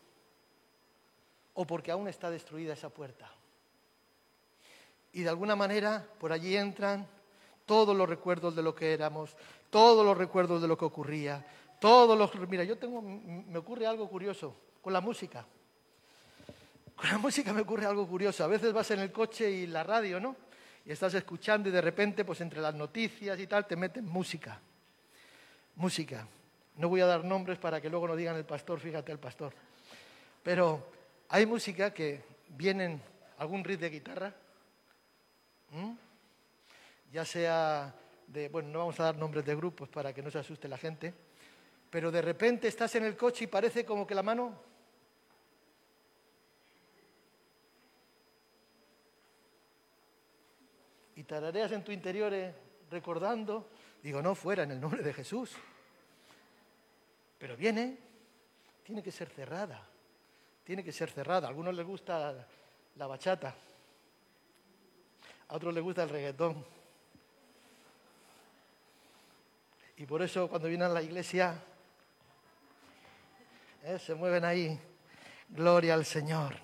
o 1.54 1.68
porque 1.68 1.92
aún 1.92 2.08
está 2.08 2.32
destruida 2.32 2.72
esa 2.72 2.88
puerta. 2.88 3.30
Y 5.12 5.24
de 5.24 5.30
alguna 5.30 5.58
manera 5.58 6.08
por 6.18 6.32
allí 6.32 6.56
entran 6.56 7.06
todos 7.66 7.94
los 7.94 8.08
recuerdos 8.08 8.56
de 8.56 8.64
lo 8.64 8.74
que 8.74 8.94
éramos, 8.94 9.36
todos 9.70 10.06
los 10.06 10.18
recuerdos 10.18 10.62
de 10.62 10.70
lo 10.70 10.78
que 10.78 10.86
ocurría, 10.86 11.46
todos 11.80 12.18
los... 12.18 12.34
Mira, 12.48 12.64
yo 12.64 12.78
tengo, 12.78 13.02
me 13.02 13.58
ocurre 13.58 13.88
algo 13.88 14.08
curioso 14.10 14.56
con 14.82 14.94
la 14.94 15.02
música. 15.02 15.46
Con 16.96 17.10
la 17.10 17.18
música 17.18 17.54
me 17.54 17.62
ocurre 17.62 17.86
algo 17.86 18.08
curioso. 18.08 18.44
A 18.44 18.48
veces 18.48 18.74
vas 18.74 18.92
en 18.92 19.00
el 19.00 19.12
coche 19.12 19.50
y 19.50 19.68
la 19.68 19.84
radio, 19.84 20.20
¿no? 20.20 20.36
Y 20.86 20.92
estás 20.92 21.14
escuchando 21.14 21.70
y 21.70 21.72
de 21.72 21.82
repente, 21.82 22.26
pues 22.26 22.42
entre 22.42 22.62
las 22.62 22.76
noticias 22.76 23.40
y 23.40 23.48
tal, 23.48 23.66
te 23.66 23.76
meten 23.76 24.06
música. 24.06 24.60
Música. 25.76 26.28
No 26.76 26.90
voy 26.90 27.02
a 27.02 27.06
dar 27.06 27.24
nombres 27.24 27.58
para 27.58 27.80
que 27.80 27.90
luego 27.90 28.08
no 28.08 28.16
digan 28.16 28.36
el 28.36 28.46
pastor, 28.46 28.80
fíjate 28.80 29.12
el 29.12 29.20
pastor. 29.20 29.54
Pero 30.44 30.88
hay 31.30 31.46
música 31.46 31.94
que 31.94 32.24
vienen 32.50 33.02
algún 33.38 33.64
riff 33.64 33.80
de 33.80 33.90
guitarra, 33.90 34.34
ya 37.12 37.26
sea 37.26 37.94
de, 38.28 38.50
bueno, 38.50 38.70
no 38.70 38.80
vamos 38.80 39.00
a 39.00 39.04
dar 39.04 39.18
nombres 39.18 39.46
de 39.46 39.56
grupos 39.56 39.90
para 39.90 40.14
que 40.14 40.22
no 40.22 40.32
se 40.32 40.40
asuste 40.40 40.68
la 40.68 40.78
gente, 40.78 41.14
pero 41.90 42.12
de 42.12 42.22
repente 42.22 42.68
estás 42.68 42.94
en 42.96 43.06
el 43.06 43.18
coche 43.18 43.46
y 43.46 43.48
parece 43.48 43.86
como 43.86 44.06
que 44.06 44.16
la 44.16 44.24
mano 44.24 44.70
y 51.16 51.24
tarareas 51.24 51.72
en 51.74 51.84
tu 51.84 51.92
interior 51.92 52.34
eh, 52.34 52.54
recordando, 52.90 53.70
digo, 54.02 54.22
no, 54.22 54.36
fuera 54.36 54.64
en 54.64 54.72
el 54.72 54.80
nombre 54.80 55.04
de 55.04 55.14
Jesús. 55.14 55.52
Pero 57.38 57.58
viene, 57.58 57.98
tiene 58.84 59.04
que 59.04 59.12
ser 59.12 59.30
cerrada, 59.30 59.86
tiene 60.64 60.84
que 60.84 60.92
ser 60.92 61.10
cerrada. 61.10 61.48
A 61.48 61.50
algunos 61.50 61.76
les 61.76 61.86
gusta 61.86 62.48
la 62.96 63.08
bachata, 63.08 63.56
a 65.48 65.56
otros 65.56 65.74
les 65.74 65.84
gusta 65.84 66.04
el 66.04 66.10
reggaetón. 66.10 66.66
Y 69.98 70.06
por 70.06 70.22
eso 70.22 70.48
cuando 70.48 70.70
vienen 70.70 70.90
a 70.90 70.94
la 70.94 71.02
iglesia, 71.02 71.62
eh, 73.84 74.00
se 74.00 74.16
mueven 74.16 74.46
ahí, 74.46 74.80
gloria 75.50 75.94
al 75.94 76.06
Señor. 76.06 76.56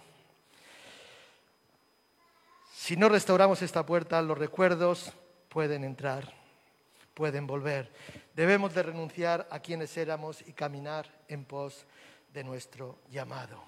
Si 2.74 2.96
no 2.98 3.10
restauramos 3.10 3.62
esta 3.62 3.86
puerta, 3.86 4.22
los 4.22 4.38
recuerdos 4.38 5.12
pueden 5.50 5.84
entrar, 5.84 6.34
pueden 7.14 7.48
volver. 7.48 7.92
Debemos 8.36 8.74
de 8.74 8.84
renunciar 8.84 9.48
a 9.50 9.60
quienes 9.60 9.96
éramos 9.98 10.42
y 10.46 10.54
caminar 10.54 11.10
en 11.28 11.46
pos 11.46 11.86
de 12.34 12.44
nuestro 12.44 13.00
llamado. 13.10 13.64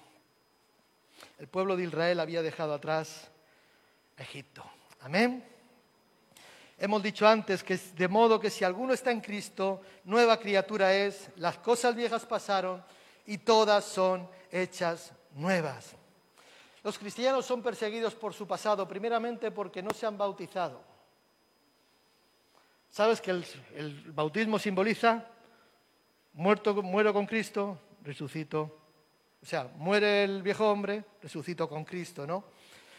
El 1.38 1.48
pueblo 1.48 1.76
de 1.76 1.84
Israel 1.84 2.20
había 2.20 2.42
dejado 2.42 2.74
atrás 2.74 3.28
Egipto. 4.16 4.62
Amén. 5.00 5.44
Hemos 6.76 7.02
dicho 7.02 7.26
antes 7.26 7.64
que 7.64 7.76
de 7.76 8.06
modo 8.06 8.38
que 8.38 8.50
si 8.50 8.64
alguno 8.64 8.92
está 8.92 9.10
en 9.10 9.20
Cristo, 9.20 9.80
nueva 10.04 10.38
criatura 10.38 10.94
es, 10.94 11.30
las 11.36 11.58
cosas 11.58 11.96
viejas 11.96 12.24
pasaron 12.24 12.84
y 13.28 13.36
todas 13.38 13.84
son 13.84 14.26
hechas 14.50 15.12
nuevas. 15.34 15.94
Los 16.82 16.98
cristianos 16.98 17.44
son 17.44 17.62
perseguidos 17.62 18.14
por 18.14 18.32
su 18.32 18.46
pasado, 18.46 18.88
primeramente 18.88 19.50
porque 19.50 19.82
no 19.82 19.90
se 19.90 20.06
han 20.06 20.16
bautizado. 20.16 20.80
¿Sabes 22.90 23.20
que 23.20 23.30
el, 23.30 24.02
bautismo 24.14 24.58
simboliza 24.58 25.26
muerto, 26.32 26.82
muero 26.82 27.12
con 27.12 27.26
Cristo, 27.26 27.78
resucito? 28.02 28.78
O 29.42 29.46
sea, 29.46 29.70
muere 29.76 30.24
el 30.24 30.42
viejo 30.42 30.66
hombre, 30.70 31.04
resucito 31.20 31.68
con 31.68 31.84
Cristo, 31.84 32.26
¿no? 32.26 32.44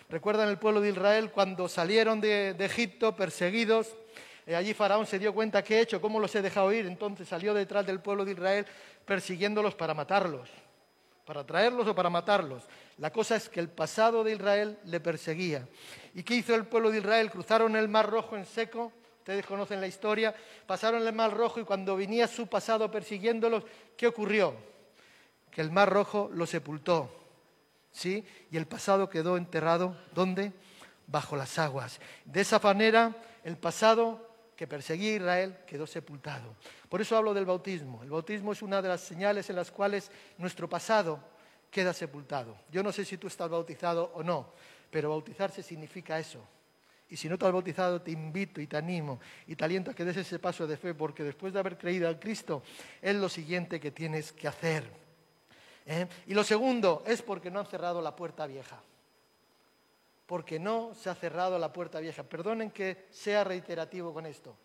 Recuerdan 0.09 0.49
el 0.49 0.59
pueblo 0.59 0.79
de 0.79 0.89
Israel 0.89 1.31
cuando 1.31 1.67
salieron 1.67 2.21
de, 2.21 2.51
Egipto 2.59 3.15
perseguidos. 3.15 3.95
Eh, 4.45 4.55
allí 4.55 4.73
Faraón 4.73 5.05
se 5.05 5.19
dio 5.19 5.33
cuenta 5.33 5.63
que 5.63 5.77
he 5.77 5.81
hecho, 5.81 6.01
cómo 6.01 6.19
los 6.19 6.33
he 6.35 6.41
dejado 6.41 6.71
ir. 6.73 6.85
Entonces 6.85 7.27
salió 7.27 7.53
detrás 7.53 7.85
del 7.85 7.99
pueblo 7.99 8.25
de 8.25 8.31
Israel 8.31 8.65
persiguiéndolos 9.05 9.75
para 9.75 9.93
matarlos, 9.93 10.49
para 11.25 11.45
traerlos 11.45 11.87
o 11.87 11.95
para 11.95 12.09
matarlos. 12.09 12.63
La 12.97 13.11
cosa 13.11 13.35
es 13.35 13.49
que 13.49 13.59
el 13.59 13.69
pasado 13.69 14.23
de 14.23 14.33
Israel 14.33 14.79
le 14.85 14.99
perseguía. 14.99 15.67
¿Y 16.13 16.23
qué 16.23 16.35
hizo 16.35 16.55
el 16.55 16.65
pueblo 16.65 16.91
de 16.91 16.99
Israel? 16.99 17.31
Cruzaron 17.31 17.75
el 17.75 17.87
Mar 17.87 18.09
Rojo 18.09 18.35
en 18.35 18.45
seco 18.45 18.91
Ustedes 19.29 19.45
conocen 19.45 19.79
la 19.79 19.85
historia. 19.85 20.33
Pasaron 20.65 21.05
el 21.05 21.13
Mar 21.13 21.31
Rojo 21.31 21.59
y 21.59 21.63
cuando 21.63 21.95
venía 21.95 22.27
su 22.27 22.47
pasado 22.47 22.89
persiguiéndolos, 22.89 23.63
¿qué 23.95 24.07
ocurrió? 24.07 24.55
Que 25.51 25.61
el 25.61 25.69
Mar 25.69 25.87
Rojo 25.87 26.31
lo 26.33 26.47
sepultó. 26.47 27.15
¿Sí? 27.91 28.25
Y 28.49 28.57
el 28.57 28.65
pasado 28.65 29.07
quedó 29.07 29.37
enterrado, 29.37 29.95
¿dónde? 30.15 30.51
Bajo 31.05 31.35
las 31.35 31.59
aguas. 31.59 31.99
De 32.25 32.41
esa 32.41 32.57
manera, 32.57 33.15
el 33.43 33.55
pasado 33.55 34.28
que 34.59 34.67
perseguía 34.67 35.13
a 35.13 35.15
Israel 35.15 35.57
quedó 35.65 35.87
sepultado. 35.87 36.53
Por 36.89 36.99
eso 36.99 37.15
hablo 37.15 37.33
del 37.33 37.45
bautismo. 37.45 38.03
El 38.03 38.09
bautismo 38.09 38.51
es 38.51 38.61
una 38.61 38.81
de 38.81 38.89
las 38.89 38.99
señales 38.99 39.49
en 39.49 39.55
las 39.55 39.71
cuales 39.71 40.11
nuestro 40.37 40.67
pasado 40.67 41.17
queda 41.71 41.93
sepultado. 41.93 42.57
Yo 42.69 42.83
no 42.83 42.91
sé 42.91 43.05
si 43.05 43.17
tú 43.17 43.27
estás 43.27 43.49
bautizado 43.49 44.11
o 44.15 44.21
no, 44.21 44.51
pero 44.91 45.11
bautizarse 45.11 45.63
significa 45.63 46.19
eso, 46.19 46.45
y 47.07 47.15
si 47.15 47.29
no 47.29 47.37
te 47.37 47.45
has 47.45 47.53
bautizado, 47.53 48.01
te 48.01 48.11
invito 48.11 48.59
y 48.59 48.67
te 48.67 48.75
animo 48.75 49.21
y 49.47 49.55
te 49.55 49.63
aliento 49.63 49.91
a 49.91 49.93
que 49.93 50.03
des 50.03 50.17
ese 50.17 50.39
paso 50.39 50.67
de 50.67 50.75
fe, 50.75 50.93
porque 50.93 51.23
después 51.23 51.53
de 51.53 51.59
haber 51.59 51.77
creído 51.77 52.09
al 52.09 52.19
Cristo, 52.19 52.61
es 53.01 53.15
lo 53.15 53.29
siguiente 53.29 53.79
que 53.79 53.91
tienes 53.91 54.33
que 54.33 54.49
hacer. 54.49 54.83
¿eh? 55.85 56.05
Y 56.27 56.33
lo 56.33 56.43
segundo 56.43 57.01
es 57.07 57.21
porque 57.21 57.49
no 57.49 57.61
han 57.61 57.65
cerrado 57.65 58.01
la 58.01 58.13
puerta 58.13 58.45
vieja. 58.45 58.83
Porque 60.29 60.59
no 60.59 60.93
se 60.93 61.09
ha 61.09 61.15
cerrado 61.15 61.57
la 61.57 61.73
puerta 61.73 61.99
vieja. 61.99 62.21
Perdonen 62.21 62.69
que 62.69 63.07
sea 63.09 63.43
reiterativo 63.43 64.13
con 64.13 64.27
esto, 64.27 64.55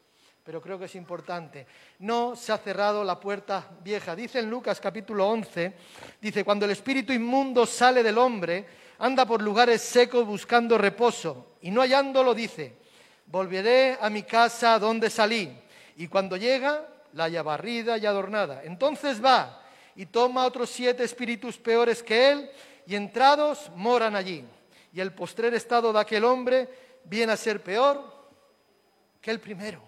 pero 0.45 0.61
creo 0.61 0.79
que 0.79 0.85
es 0.85 0.95
importante. 0.95 1.67
No 2.01 2.37
se 2.37 2.53
ha 2.53 2.59
cerrado 2.59 3.03
la 3.03 3.19
puerta 3.19 3.71
vieja. 3.83 4.15
Dice 4.15 4.41
en 4.41 4.51
Lucas 4.51 4.79
capítulo 4.79 5.27
11, 5.27 5.73
dice, 6.21 6.45
cuando 6.45 6.67
el 6.67 6.73
espíritu 6.73 7.15
inmundo 7.15 7.65
sale 7.65 8.03
del 8.03 8.19
hombre, 8.19 8.67
anda 8.99 9.25
por 9.25 9.41
lugares 9.41 9.81
secos 9.81 10.27
buscando 10.27 10.77
reposo, 10.77 11.55
y 11.63 11.71
no 11.71 11.81
hallándolo 11.81 12.35
dice, 12.35 12.77
volveré 13.25 13.97
a 13.99 14.11
mi 14.11 14.23
casa 14.23 14.79
donde 14.79 15.09
salí, 15.09 15.51
y 15.97 16.09
cuando 16.09 16.37
llega, 16.37 16.87
la 17.15 17.25
haya 17.25 17.43
barrida 17.43 17.97
y 17.97 18.05
adornada. 18.05 18.65
Entonces 18.65 19.25
va 19.25 19.63
y 19.97 20.05
toma 20.05 20.45
otros 20.45 20.69
siete 20.69 21.05
espíritus 21.05 21.57
peores 21.57 22.03
que 22.03 22.33
él, 22.33 22.51
y 22.87 22.97
entrados 22.97 23.71
moran 23.75 24.15
allí. 24.15 24.45
Y 24.95 25.01
el 25.01 25.13
postrer 25.13 25.53
estado 25.55 25.93
de 25.93 25.99
aquel 25.99 26.25
hombre 26.25 26.69
viene 27.03 27.33
a 27.33 27.37
ser 27.37 27.61
peor 27.61 28.01
que 29.21 29.33
el 29.33 29.41
primero. 29.41 29.83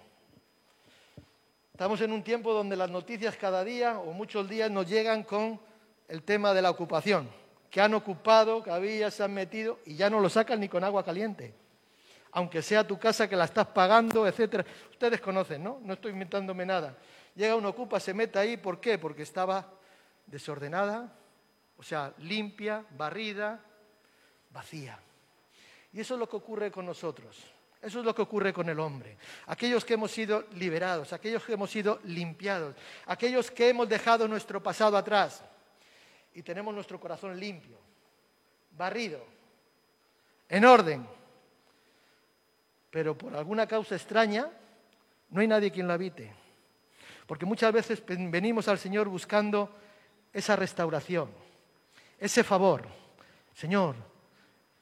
Estamos 1.71 2.01
en 2.01 2.11
un 2.11 2.25
tiempo 2.25 2.53
donde 2.53 2.75
las 2.75 2.90
noticias 2.90 3.37
cada 3.37 3.62
día 3.62 4.01
o 4.01 4.12
muchos 4.12 4.49
días 4.49 4.69
nos 4.69 4.88
llegan 4.88 5.23
con 5.23 5.61
el 6.09 6.25
tema 6.25 6.53
de 6.53 6.61
la 6.61 6.71
ocupación, 6.71 7.31
que 7.71 7.81
han 7.81 7.95
ocupado, 7.95 8.64
que 8.64 8.73
había, 8.73 9.09
se 9.12 9.23
han 9.23 9.33
metido 9.33 9.79
y 9.85 9.95
ya 9.95 10.11
no 10.11 10.19
lo 10.19 10.29
sacan 10.29 10.59
ni 10.59 10.69
con 10.69 10.83
agua 10.83 11.05
caliente. 11.05 11.55
Aunque 12.33 12.61
sea 12.61 12.85
tu 12.85 12.99
casa 12.99 13.29
que 13.29 13.37
la 13.37 13.45
estás 13.45 13.69
pagando, 13.69 14.27
etcétera. 14.27 14.64
Ustedes 14.90 15.21
conocen, 15.21 15.62
¿no? 15.62 15.79
No 15.85 15.92
estoy 15.92 16.11
inventándome 16.11 16.66
nada. 16.66 16.97
Llega 17.37 17.55
uno 17.55 17.69
ocupa, 17.69 18.01
se 18.01 18.12
mete 18.12 18.40
ahí, 18.40 18.57
¿por 18.57 18.81
qué? 18.81 18.99
Porque 18.99 19.23
estaba 19.23 19.71
desordenada, 20.27 21.12
o 21.77 21.85
sea, 21.85 22.12
limpia, 22.19 22.85
barrida, 22.90 23.61
vacía. 24.57 24.99
Y 25.92 26.01
eso 26.01 26.14
es 26.14 26.21
lo 26.21 26.29
que 26.29 26.37
ocurre 26.37 26.71
con 26.71 26.87
nosotros. 26.87 27.37
Eso 27.83 28.01
es 28.01 28.05
lo 28.07 28.14
que 28.14 28.23
ocurre 28.23 28.55
con 28.55 28.69
el 28.71 28.81
hombre. 28.81 29.19
Aquellos 29.47 29.85
que 29.85 29.95
hemos 29.95 30.11
sido 30.11 30.47
liberados, 30.55 31.12
aquellos 31.12 31.45
que 31.45 31.53
hemos 31.53 31.71
sido 31.71 32.01
limpiados, 32.05 32.75
aquellos 33.05 33.51
que 33.51 33.69
hemos 33.69 33.87
dejado 33.87 34.27
nuestro 34.27 34.62
pasado 34.62 34.97
atrás 34.97 35.45
y 36.35 36.42
tenemos 36.42 36.75
nuestro 36.75 36.99
corazón 36.99 37.38
limpio, 37.38 37.77
barrido, 38.73 39.23
en 40.49 40.64
orden. 40.64 41.07
Pero 42.90 43.16
por 43.16 43.37
alguna 43.37 43.66
causa 43.66 43.95
extraña, 43.95 44.51
no 45.29 45.40
hay 45.42 45.47
nadie 45.47 45.71
quien 45.71 45.87
lo 45.87 45.92
habite. 45.92 46.33
Porque 47.27 47.45
muchas 47.45 47.73
veces 47.73 48.03
venimos 48.07 48.69
al 48.69 48.79
Señor 48.79 49.09
buscando 49.09 49.71
esa 50.33 50.57
restauración, 50.57 51.31
ese 52.19 52.42
favor. 52.42 52.87
Señor, 53.55 53.97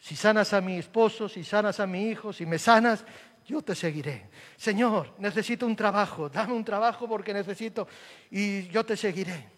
si 0.04 0.16
sanas 0.16 0.52
a 0.52 0.60
mi 0.60 0.76
esposo, 0.76 1.30
si 1.30 1.42
sanas 1.42 1.80
a 1.80 1.86
mi 1.86 2.10
hijo, 2.10 2.30
si 2.30 2.44
me 2.44 2.58
sanas, 2.58 3.06
yo 3.46 3.62
te 3.62 3.74
seguiré. 3.74 4.28
Señor, 4.54 5.14
necesito 5.16 5.64
un 5.64 5.74
trabajo, 5.74 6.28
dame 6.28 6.52
un 6.52 6.62
trabajo 6.62 7.08
porque 7.08 7.32
necesito 7.32 7.88
y 8.30 8.68
yo 8.68 8.84
te 8.84 8.98
seguiré. 8.98 9.48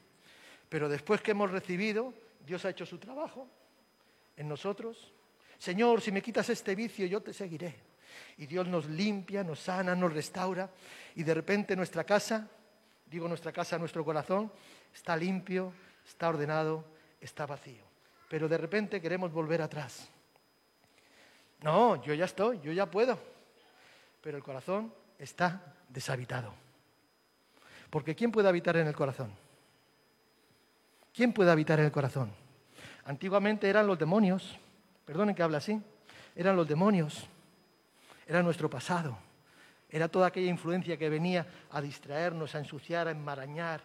Pero 0.68 0.88
después 0.88 1.20
que 1.20 1.32
hemos 1.32 1.50
recibido, 1.50 2.14
Dios 2.46 2.64
ha 2.64 2.70
hecho 2.70 2.86
su 2.86 2.98
trabajo 2.98 3.48
en 4.36 4.48
nosotros. 4.48 5.12
Señor, 5.58 6.00
si 6.00 6.12
me 6.12 6.22
quitas 6.22 6.48
este 6.48 6.76
vicio, 6.76 7.06
yo 7.06 7.20
te 7.20 7.32
seguiré. 7.32 7.74
Y 8.36 8.46
Dios 8.46 8.68
nos 8.68 8.86
limpia, 8.86 9.42
nos 9.42 9.58
sana, 9.58 9.96
nos 9.96 10.12
restaura. 10.12 10.70
Y 11.16 11.24
de 11.24 11.34
repente 11.34 11.74
nuestra 11.74 12.04
casa, 12.04 12.48
digo 13.04 13.26
nuestra 13.26 13.50
casa, 13.50 13.78
nuestro 13.78 14.04
corazón, 14.04 14.52
está 14.94 15.16
limpio, 15.16 15.72
está 16.06 16.28
ordenado, 16.28 16.84
está 17.20 17.46
vacío. 17.46 17.82
Pero 18.28 18.46
de 18.46 18.58
repente 18.58 19.00
queremos 19.00 19.32
volver 19.32 19.60
atrás. 19.60 20.08
No, 21.62 22.02
yo 22.02 22.14
ya 22.14 22.24
estoy, 22.24 22.60
yo 22.60 22.72
ya 22.72 22.86
puedo. 22.86 23.18
Pero 24.20 24.36
el 24.36 24.42
corazón 24.42 24.92
está 25.18 25.74
deshabitado. 25.88 26.52
Porque 27.90 28.14
¿quién 28.14 28.32
puede 28.32 28.48
habitar 28.48 28.76
en 28.76 28.86
el 28.86 28.94
corazón? 28.94 29.32
¿Quién 31.14 31.32
puede 31.32 31.50
habitar 31.50 31.78
en 31.78 31.86
el 31.86 31.92
corazón? 31.92 32.30
Antiguamente 33.04 33.68
eran 33.68 33.86
los 33.86 33.98
demonios, 33.98 34.58
perdonen 35.04 35.34
que 35.34 35.42
hable 35.42 35.56
así, 35.56 35.80
eran 36.34 36.56
los 36.56 36.66
demonios, 36.68 37.26
era 38.26 38.42
nuestro 38.42 38.68
pasado, 38.68 39.16
era 39.88 40.08
toda 40.08 40.26
aquella 40.26 40.50
influencia 40.50 40.96
que 40.96 41.08
venía 41.08 41.46
a 41.70 41.80
distraernos, 41.80 42.54
a 42.54 42.58
ensuciar, 42.58 43.08
a 43.08 43.12
enmarañar, 43.12 43.80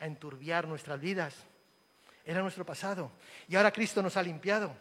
a 0.00 0.06
enturbiar 0.06 0.66
nuestras 0.66 0.98
vidas. 0.98 1.36
Era 2.24 2.40
nuestro 2.40 2.64
pasado. 2.64 3.12
Y 3.48 3.56
ahora 3.56 3.70
Cristo 3.72 4.02
nos 4.02 4.16
ha 4.16 4.22
limpiado 4.22 4.74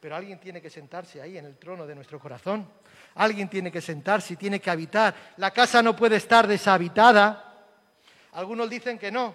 pero 0.00 0.14
alguien 0.14 0.38
tiene 0.38 0.60
que 0.60 0.70
sentarse 0.70 1.20
ahí 1.20 1.38
en 1.38 1.46
el 1.46 1.56
trono 1.56 1.86
de 1.86 1.94
nuestro 1.94 2.18
corazón. 2.18 2.68
Alguien 3.14 3.48
tiene 3.48 3.72
que 3.72 3.80
sentarse 3.80 4.34
y 4.34 4.36
tiene 4.36 4.60
que 4.60 4.70
habitar. 4.70 5.14
La 5.38 5.50
casa 5.50 5.82
no 5.82 5.96
puede 5.96 6.16
estar 6.16 6.46
deshabitada. 6.46 7.64
Algunos 8.32 8.68
dicen 8.68 8.98
que 8.98 9.10
no. 9.10 9.34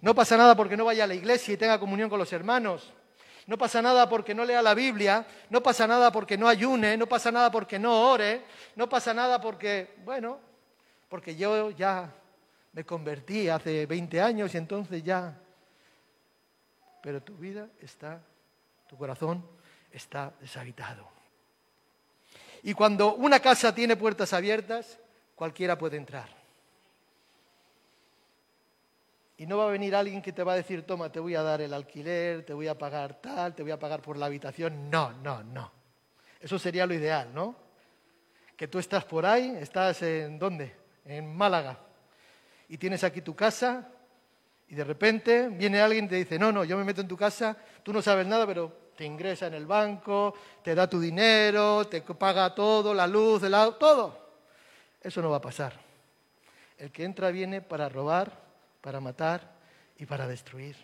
No 0.00 0.14
pasa 0.14 0.36
nada 0.36 0.56
porque 0.56 0.76
no 0.76 0.84
vaya 0.84 1.04
a 1.04 1.06
la 1.06 1.14
iglesia 1.14 1.54
y 1.54 1.56
tenga 1.56 1.78
comunión 1.78 2.10
con 2.10 2.18
los 2.18 2.32
hermanos. 2.32 2.92
No 3.46 3.56
pasa 3.56 3.80
nada 3.82 4.08
porque 4.08 4.34
no 4.34 4.44
lea 4.44 4.62
la 4.62 4.74
Biblia, 4.74 5.26
no 5.48 5.62
pasa 5.62 5.86
nada 5.86 6.10
porque 6.12 6.36
no 6.36 6.48
ayune, 6.48 6.96
no 6.96 7.06
pasa 7.06 7.30
nada 7.30 7.50
porque 7.50 7.78
no 7.78 8.10
ore, 8.10 8.44
no 8.76 8.88
pasa 8.88 9.12
nada 9.14 9.40
porque, 9.40 9.96
bueno, 10.04 10.38
porque 11.08 11.34
yo 11.36 11.70
ya 11.70 12.12
me 12.72 12.84
convertí 12.84 13.48
hace 13.48 13.86
20 13.86 14.20
años 14.20 14.54
y 14.54 14.58
entonces 14.58 15.02
ya... 15.02 15.36
Pero 17.02 17.22
tu 17.22 17.34
vida 17.36 17.68
está, 17.80 18.20
tu 18.86 18.96
corazón 18.96 19.42
está 19.92 20.32
deshabitado. 20.40 21.08
Y 22.62 22.74
cuando 22.74 23.14
una 23.14 23.40
casa 23.40 23.74
tiene 23.74 23.96
puertas 23.96 24.32
abiertas, 24.32 24.98
cualquiera 25.34 25.78
puede 25.78 25.96
entrar. 25.96 26.28
Y 29.38 29.46
no 29.46 29.56
va 29.56 29.68
a 29.68 29.70
venir 29.70 29.94
alguien 29.94 30.20
que 30.20 30.32
te 30.32 30.42
va 30.42 30.52
a 30.52 30.56
decir, 30.56 30.82
toma, 30.82 31.10
te 31.10 31.18
voy 31.18 31.34
a 31.34 31.42
dar 31.42 31.62
el 31.62 31.72
alquiler, 31.72 32.44
te 32.44 32.52
voy 32.52 32.68
a 32.68 32.76
pagar 32.76 33.22
tal, 33.22 33.54
te 33.54 33.62
voy 33.62 33.72
a 33.72 33.78
pagar 33.78 34.02
por 34.02 34.18
la 34.18 34.26
habitación. 34.26 34.90
No, 34.90 35.12
no, 35.12 35.42
no. 35.42 35.72
Eso 36.38 36.58
sería 36.58 36.84
lo 36.84 36.92
ideal, 36.92 37.32
¿no? 37.32 37.56
Que 38.54 38.68
tú 38.68 38.78
estás 38.78 39.04
por 39.06 39.24
ahí, 39.24 39.56
estás 39.58 40.02
en 40.02 40.38
dónde? 40.38 40.76
En 41.06 41.34
Málaga. 41.34 41.78
Y 42.68 42.76
tienes 42.76 43.02
aquí 43.02 43.22
tu 43.22 43.34
casa 43.34 43.88
y 44.68 44.74
de 44.74 44.84
repente 44.84 45.48
viene 45.48 45.80
alguien 45.80 46.04
y 46.04 46.08
te 46.08 46.16
dice, 46.16 46.38
no, 46.38 46.52
no, 46.52 46.62
yo 46.64 46.76
me 46.76 46.84
meto 46.84 47.00
en 47.00 47.08
tu 47.08 47.16
casa, 47.16 47.56
tú 47.82 47.94
no 47.94 48.02
sabes 48.02 48.26
nada, 48.26 48.46
pero 48.46 48.89
te 48.96 49.04
ingresa 49.04 49.46
en 49.46 49.54
el 49.54 49.66
banco, 49.66 50.34
te 50.62 50.74
da 50.74 50.88
tu 50.88 51.00
dinero, 51.00 51.86
te 51.86 52.02
paga 52.02 52.54
todo, 52.54 52.92
la 52.92 53.06
luz, 53.06 53.42
el 53.42 53.54
agua, 53.54 53.78
todo. 53.78 54.30
Eso 55.00 55.22
no 55.22 55.30
va 55.30 55.38
a 55.38 55.40
pasar. 55.40 55.72
El 56.76 56.90
que 56.90 57.04
entra 57.04 57.30
viene 57.30 57.60
para 57.60 57.88
robar, 57.88 58.32
para 58.80 59.00
matar 59.00 59.52
y 59.98 60.06
para 60.06 60.26
destruir. 60.26 60.76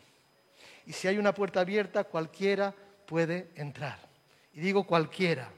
Y 0.86 0.92
si 0.92 1.08
hay 1.08 1.18
una 1.18 1.34
puerta 1.34 1.60
abierta, 1.60 2.04
cualquiera 2.04 2.74
puede 3.06 3.50
entrar. 3.54 3.98
Y 4.52 4.60
digo 4.60 4.86
cualquiera 4.86 5.50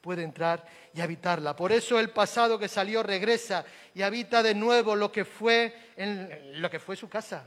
puede 0.00 0.22
entrar 0.22 0.66
y 0.94 1.00
habitarla. 1.00 1.54
Por 1.54 1.72
eso 1.72 2.00
el 2.00 2.10
pasado 2.10 2.58
que 2.58 2.68
salió 2.68 3.02
regresa 3.02 3.64
y 3.94 4.02
habita 4.02 4.42
de 4.42 4.54
nuevo 4.54 4.96
lo 4.96 5.12
que 5.12 5.24
fue, 5.24 5.74
en, 5.96 6.60
lo 6.60 6.70
que 6.70 6.78
fue 6.78 6.96
su 6.96 7.08
casa. 7.08 7.46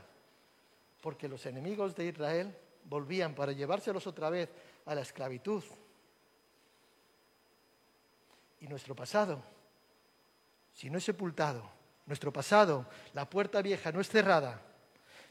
Porque 1.00 1.28
los 1.28 1.44
enemigos 1.46 1.94
de 1.94 2.06
Israel 2.06 2.56
volvían 2.84 3.34
para 3.34 3.52
llevárselos 3.52 4.06
otra 4.06 4.30
vez 4.30 4.48
a 4.86 4.94
la 4.94 5.00
esclavitud. 5.00 5.62
Y 8.60 8.66
nuestro 8.66 8.94
pasado, 8.94 9.42
si 10.72 10.88
no 10.90 10.98
es 10.98 11.04
sepultado, 11.04 11.68
nuestro 12.06 12.32
pasado, 12.32 12.86
la 13.12 13.28
puerta 13.28 13.62
vieja 13.62 13.92
no 13.92 14.00
es 14.00 14.08
cerrada, 14.08 14.60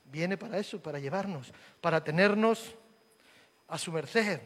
viene 0.05 0.37
para 0.37 0.57
eso, 0.57 0.81
para 0.81 0.99
llevarnos, 0.99 1.51
para 1.81 2.03
tenernos 2.03 2.75
a 3.67 3.77
su 3.77 3.91
merced. 3.91 4.41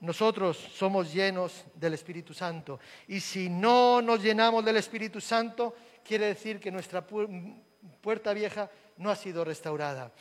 Nosotros 0.00 0.56
somos 0.56 1.12
llenos 1.12 1.64
del 1.74 1.94
Espíritu 1.94 2.34
Santo 2.34 2.78
y 3.08 3.20
si 3.20 3.48
no 3.48 4.02
nos 4.02 4.22
llenamos 4.22 4.64
del 4.64 4.76
Espíritu 4.76 5.20
Santo, 5.20 5.74
quiere 6.04 6.26
decir 6.26 6.60
que 6.60 6.70
nuestra 6.70 7.06
puerta 7.06 8.34
vieja 8.34 8.70
no 8.96 9.10
ha 9.10 9.16
sido 9.16 9.44
restaurada. 9.44 10.12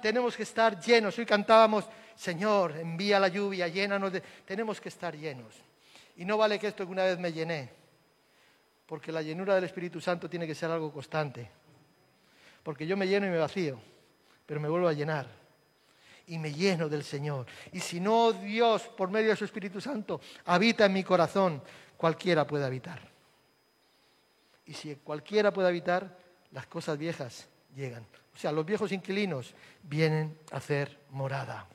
tenemos 0.00 0.36
que 0.36 0.42
estar 0.42 0.80
llenos. 0.80 1.18
Hoy 1.18 1.26
cantábamos, 1.26 1.84
Señor, 2.14 2.76
envía 2.76 3.20
la 3.20 3.28
lluvia, 3.28 3.68
llénanos 3.68 4.12
de... 4.12 4.20
Tenemos 4.20 4.80
que 4.80 4.88
estar 4.88 5.16
llenos. 5.16 5.54
Y 6.16 6.24
no 6.24 6.36
vale 6.36 6.58
que 6.58 6.68
esto 6.68 6.84
que 6.84 6.92
una 6.92 7.04
vez 7.04 7.18
me 7.18 7.32
llené, 7.32 7.70
porque 8.86 9.12
la 9.12 9.22
llenura 9.22 9.54
del 9.54 9.64
Espíritu 9.64 10.00
Santo 10.00 10.28
tiene 10.28 10.46
que 10.46 10.54
ser 10.54 10.70
algo 10.70 10.92
constante. 10.92 11.50
Porque 12.62 12.86
yo 12.86 12.96
me 12.96 13.06
lleno 13.06 13.26
y 13.26 13.30
me 13.30 13.38
vacío, 13.38 13.80
pero 14.44 14.60
me 14.60 14.68
vuelvo 14.68 14.88
a 14.88 14.92
llenar. 14.92 15.26
Y 16.26 16.38
me 16.38 16.52
lleno 16.52 16.88
del 16.88 17.02
Señor. 17.02 17.46
Y 17.72 17.80
si 17.80 18.00
no 18.00 18.32
Dios, 18.32 18.82
por 18.96 19.10
medio 19.10 19.30
de 19.30 19.36
su 19.36 19.44
Espíritu 19.44 19.80
Santo, 19.80 20.20
habita 20.44 20.86
en 20.86 20.92
mi 20.92 21.02
corazón, 21.02 21.62
cualquiera 21.96 22.46
puede 22.46 22.64
habitar. 22.64 23.00
Y 24.66 24.74
si 24.74 24.94
cualquiera 24.96 25.52
puede 25.52 25.68
habitar, 25.68 26.16
las 26.52 26.66
cosas 26.66 26.98
viejas 26.98 27.48
llegan. 27.74 28.06
O 28.34 28.38
sea, 28.38 28.52
los 28.52 28.64
viejos 28.64 28.92
inquilinos 28.92 29.54
vienen 29.82 30.38
a 30.52 30.56
hacer 30.56 30.98
morada. 31.10 31.66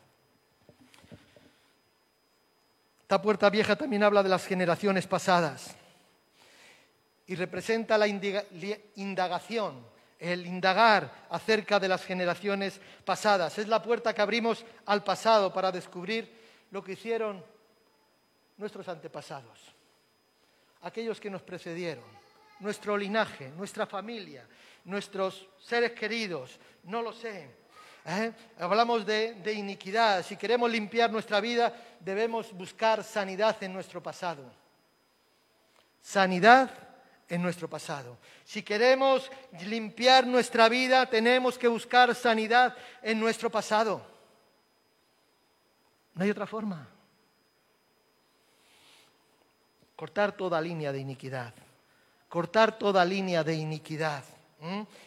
Esta 3.02 3.22
puerta 3.22 3.50
vieja 3.50 3.76
también 3.76 4.04
habla 4.04 4.24
de 4.24 4.30
las 4.30 4.46
generaciones 4.46 5.06
pasadas. 5.08 5.76
y 7.28 7.36
representa 7.36 7.98
la 7.98 8.08
indagación, 8.08 9.84
el 10.20 10.46
indagar 10.46 11.26
acerca 11.30 11.80
de 11.80 11.88
las 11.88 12.04
generaciones 12.06 12.80
pasadas. 13.04 13.58
Es 13.58 13.68
la 13.68 13.82
puerta 13.82 14.14
que 14.14 14.22
abrimos 14.22 14.64
al 14.86 15.04
pasado 15.04 15.52
para 15.52 15.72
descubrir 15.72 16.32
lo 16.72 16.84
que 16.84 16.94
hicieron 16.94 17.44
nuestros 18.58 18.88
antepasados, 18.88 19.60
aquellos 20.84 21.20
que 21.20 21.30
nos 21.30 21.42
precedieron, 21.42 22.06
nuestro 22.60 22.96
linaje, 22.96 23.50
nuestra 23.58 23.86
familia, 23.86 24.46
nuestros 24.86 25.48
seres 25.60 25.92
queridos, 25.92 26.60
no 26.84 27.02
lo 27.02 27.12
sé. 27.14 27.50
¿eh? 28.06 28.32
Hablamos 28.60 29.06
de, 29.06 29.34
de 29.36 29.54
iniquidad. 29.54 30.24
Si 30.24 30.38
queremos 30.38 30.70
limpiar 30.72 31.12
nuestra 31.12 31.40
vida, 31.42 31.74
debemos 32.00 32.54
buscar 32.54 33.04
sanidad 33.04 33.62
en 33.62 33.74
nuestro 33.74 34.02
pasado. 34.02 34.44
Sanidad 36.02 36.72
en 37.28 37.42
nuestro 37.42 37.70
pasado. 37.70 38.18
Si 38.44 38.62
queremos 38.62 39.32
limpiar 39.66 40.28
nuestra 40.28 40.70
vida, 40.70 41.06
tenemos 41.08 41.58
que 41.58 41.68
buscar 41.68 42.14
sanidad 42.14 42.76
en 43.02 43.20
nuestro 43.20 43.50
pasado. 43.50 44.06
No 46.14 46.24
hay 46.24 46.30
otra 46.30 46.46
forma. 46.46 46.88
Cortar 49.96 50.34
toda 50.34 50.62
línea 50.62 50.92
de 50.92 51.00
iniquidad. 51.00 51.54
Cortar 52.30 52.78
toda 52.78 53.04
línea 53.04 53.44
de 53.44 53.56
iniquidad. 53.56 54.24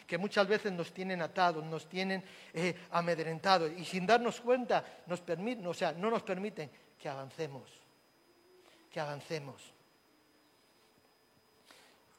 Que 0.07 0.19
muchas 0.19 0.47
veces 0.47 0.73
nos 0.73 0.93
tienen 0.93 1.23
atados, 1.23 1.65
nos 1.65 1.89
tienen 1.89 2.23
eh, 2.53 2.75
amedrentados 2.91 3.73
y 3.77 3.85
sin 3.85 4.07
darnos 4.07 4.41
cuenta 4.41 4.85
nos 5.07 5.21
permiten, 5.21 5.67
o 5.67 5.75
sea, 5.75 5.93
no 5.93 6.11
nos 6.11 6.23
permiten 6.23 6.71
que 6.99 7.09
avancemos, 7.09 7.69
que 8.91 9.01
avancemos. 9.01 9.73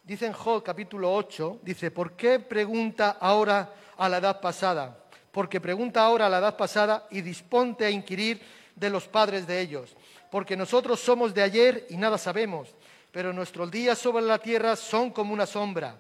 Dice 0.04 0.26
en 0.26 0.34
Job 0.34 0.64
capítulo 0.64 1.14
8, 1.14 1.60
dice, 1.62 1.92
¿por 1.92 2.14
qué 2.14 2.40
pregunta 2.40 3.18
ahora 3.20 3.74
a 3.96 4.10
la 4.10 4.18
edad 4.18 4.42
pasada? 4.42 5.06
Porque 5.32 5.62
pregunta 5.62 6.04
ahora 6.04 6.26
a 6.26 6.30
la 6.30 6.40
edad 6.40 6.58
pasada 6.58 7.08
y 7.12 7.22
disponte 7.22 7.86
a 7.86 7.92
inquirir 7.92 8.42
de 8.76 8.90
los 8.90 9.08
padres 9.08 9.46
de 9.46 9.62
ellos. 9.62 9.96
Porque 10.32 10.58
nosotros 10.58 11.00
somos 11.00 11.34
de 11.34 11.44
ayer 11.44 11.86
y 11.90 11.98
nada 11.98 12.18
sabemos, 12.18 12.74
pero 13.12 13.34
nuestros 13.34 13.70
días 13.70 14.00
sobre 14.00 14.26
la 14.26 14.40
tierra 14.40 14.76
son 14.76 15.12
como 15.12 15.34
una 15.34 15.46
sombra. 15.46 16.00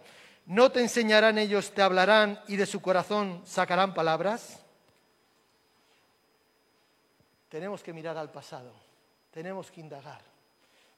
¿No 0.49 0.71
te 0.71 0.79
enseñarán 0.79 1.37
ellos, 1.37 1.75
te 1.75 1.83
hablarán 1.83 2.41
y 2.47 2.55
de 2.55 2.65
su 2.65 2.81
corazón 2.81 3.43
sacarán 3.45 3.93
palabras? 3.93 4.59
Tenemos 7.49 7.83
que 7.83 7.93
mirar 7.93 8.17
al 8.17 8.31
pasado, 8.31 8.73
tenemos 9.29 9.69
que 9.69 9.79
indagar, 9.79 10.21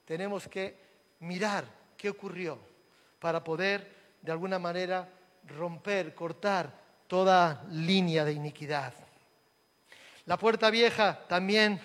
tenemos 0.06 0.48
que 0.48 0.74
mirar 1.20 1.66
qué 1.98 2.08
ocurrió 2.08 2.58
para 3.18 3.44
poder, 3.44 3.94
de 4.22 4.32
alguna 4.32 4.58
manera, 4.58 5.06
romper, 5.46 6.14
cortar 6.14 6.72
toda 7.06 7.62
línea 7.68 8.24
de 8.24 8.32
iniquidad. 8.32 8.94
La 10.24 10.38
puerta 10.38 10.70
vieja 10.70 11.26
también, 11.28 11.78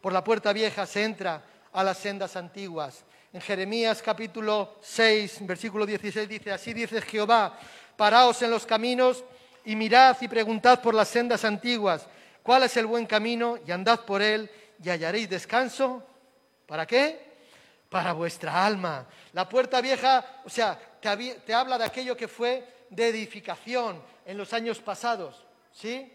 por 0.00 0.12
la 0.12 0.22
puerta 0.22 0.52
vieja 0.52 0.86
se 0.86 1.02
entra 1.02 1.42
a 1.72 1.82
las 1.82 1.98
sendas 1.98 2.36
antiguas. 2.36 3.04
En 3.32 3.40
Jeremías 3.40 4.02
capítulo 4.02 4.76
6, 4.82 5.46
versículo 5.46 5.86
16 5.86 6.28
dice, 6.28 6.52
así 6.52 6.72
dice 6.72 7.00
Jehová, 7.00 7.58
paraos 7.96 8.42
en 8.42 8.50
los 8.50 8.66
caminos 8.66 9.24
y 9.64 9.76
mirad 9.76 10.16
y 10.20 10.28
preguntad 10.28 10.80
por 10.80 10.94
las 10.94 11.08
sendas 11.08 11.44
antiguas, 11.44 12.06
cuál 12.42 12.64
es 12.64 12.76
el 12.76 12.86
buen 12.86 13.06
camino 13.06 13.58
y 13.66 13.70
andad 13.70 14.00
por 14.00 14.20
él 14.20 14.50
y 14.82 14.88
hallaréis 14.88 15.30
descanso. 15.30 16.04
¿Para 16.66 16.86
qué? 16.86 17.30
para 17.90 18.12
vuestra 18.12 18.64
alma. 18.64 19.04
La 19.32 19.48
puerta 19.48 19.80
vieja, 19.82 20.24
o 20.44 20.48
sea, 20.48 20.78
te, 21.00 21.52
habla 21.52 21.76
de 21.76 21.84
aquello 21.84 22.16
que 22.16 22.28
fue 22.28 22.64
de 22.88 23.08
edificación 23.08 24.00
en 24.24 24.38
los 24.38 24.52
años 24.54 24.78
pasados, 24.78 25.44
¿sí? 25.72 26.10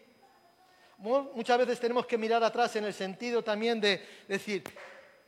Muchas 0.97 1.58
veces 1.58 1.80
tenemos 1.80 2.06
que 2.06 2.17
mirar 2.17 2.41
atrás 2.43 2.78
en 2.78 2.86
el 2.86 2.93
sentido 2.93 3.43
también 3.43 3.82
de 3.82 4.23
decir, 4.28 4.63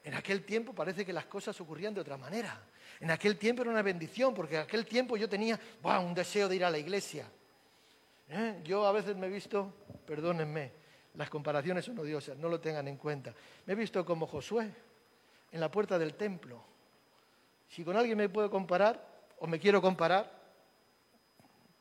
en 0.07 0.13
aquel 0.13 0.45
tiempo 0.45 0.71
parece 0.73 1.05
que 1.05 1.11
las 1.11 1.25
cosas 1.25 1.59
ocurrían 1.59 1.93
de 1.93 1.99
otra 1.99 2.15
manera. 2.15 2.57
En 3.01 3.11
aquel 3.11 3.37
tiempo 3.37 3.63
era 3.63 3.71
una 3.71 3.81
bendición, 3.81 4.33
porque 4.33 4.55
en 4.55 4.61
aquel 4.61 4.85
tiempo 4.85 5.17
yo 5.17 5.27
tenía 5.27 5.59
un 5.83 6.13
deseo 6.13 6.47
de 6.47 6.55
ir 6.55 6.63
a 6.63 6.69
la 6.69 6.77
iglesia. 6.77 7.29
¿Eh? 8.29 8.61
Yo 8.63 8.87
a 8.87 8.93
veces 8.93 9.17
me 9.17 9.27
he 9.27 9.29
visto, 9.29 9.73
perdónenme, 10.05 10.71
las 11.15 11.29
comparaciones 11.29 11.83
son 11.83 11.99
odiosas, 11.99 12.37
no 12.37 12.47
lo 12.47 12.61
tengan 12.61 12.87
en 12.87 12.95
cuenta. 12.95 13.33
Me 13.65 13.73
he 13.73 13.75
visto 13.75 14.05
como 14.05 14.27
Josué 14.27 14.71
en 15.51 15.59
la 15.59 15.69
puerta 15.69 15.99
del 15.99 16.13
templo. 16.13 16.63
Si 17.67 17.83
con 17.83 17.97
alguien 17.97 18.17
me 18.17 18.29
puedo 18.29 18.49
comparar 18.49 19.05
o 19.39 19.45
me 19.45 19.59
quiero 19.59 19.81
comparar, 19.81 20.31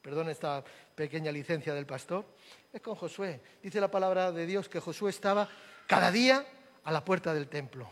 perdón 0.02 0.30
esta 0.30 0.64
pequeña 0.96 1.30
licencia 1.30 1.72
del 1.74 1.86
pastor, 1.86 2.26
es 2.72 2.80
con 2.80 2.96
Josué. 2.96 3.40
Dice 3.62 3.80
la 3.80 3.88
palabra 3.88 4.32
de 4.32 4.46
Dios 4.46 4.68
que 4.68 4.80
Josué 4.80 5.10
estaba 5.10 5.48
cada 5.86 6.10
día 6.10 6.44
a 6.82 6.90
la 6.90 7.04
puerta 7.04 7.32
del 7.32 7.46
templo. 7.46 7.88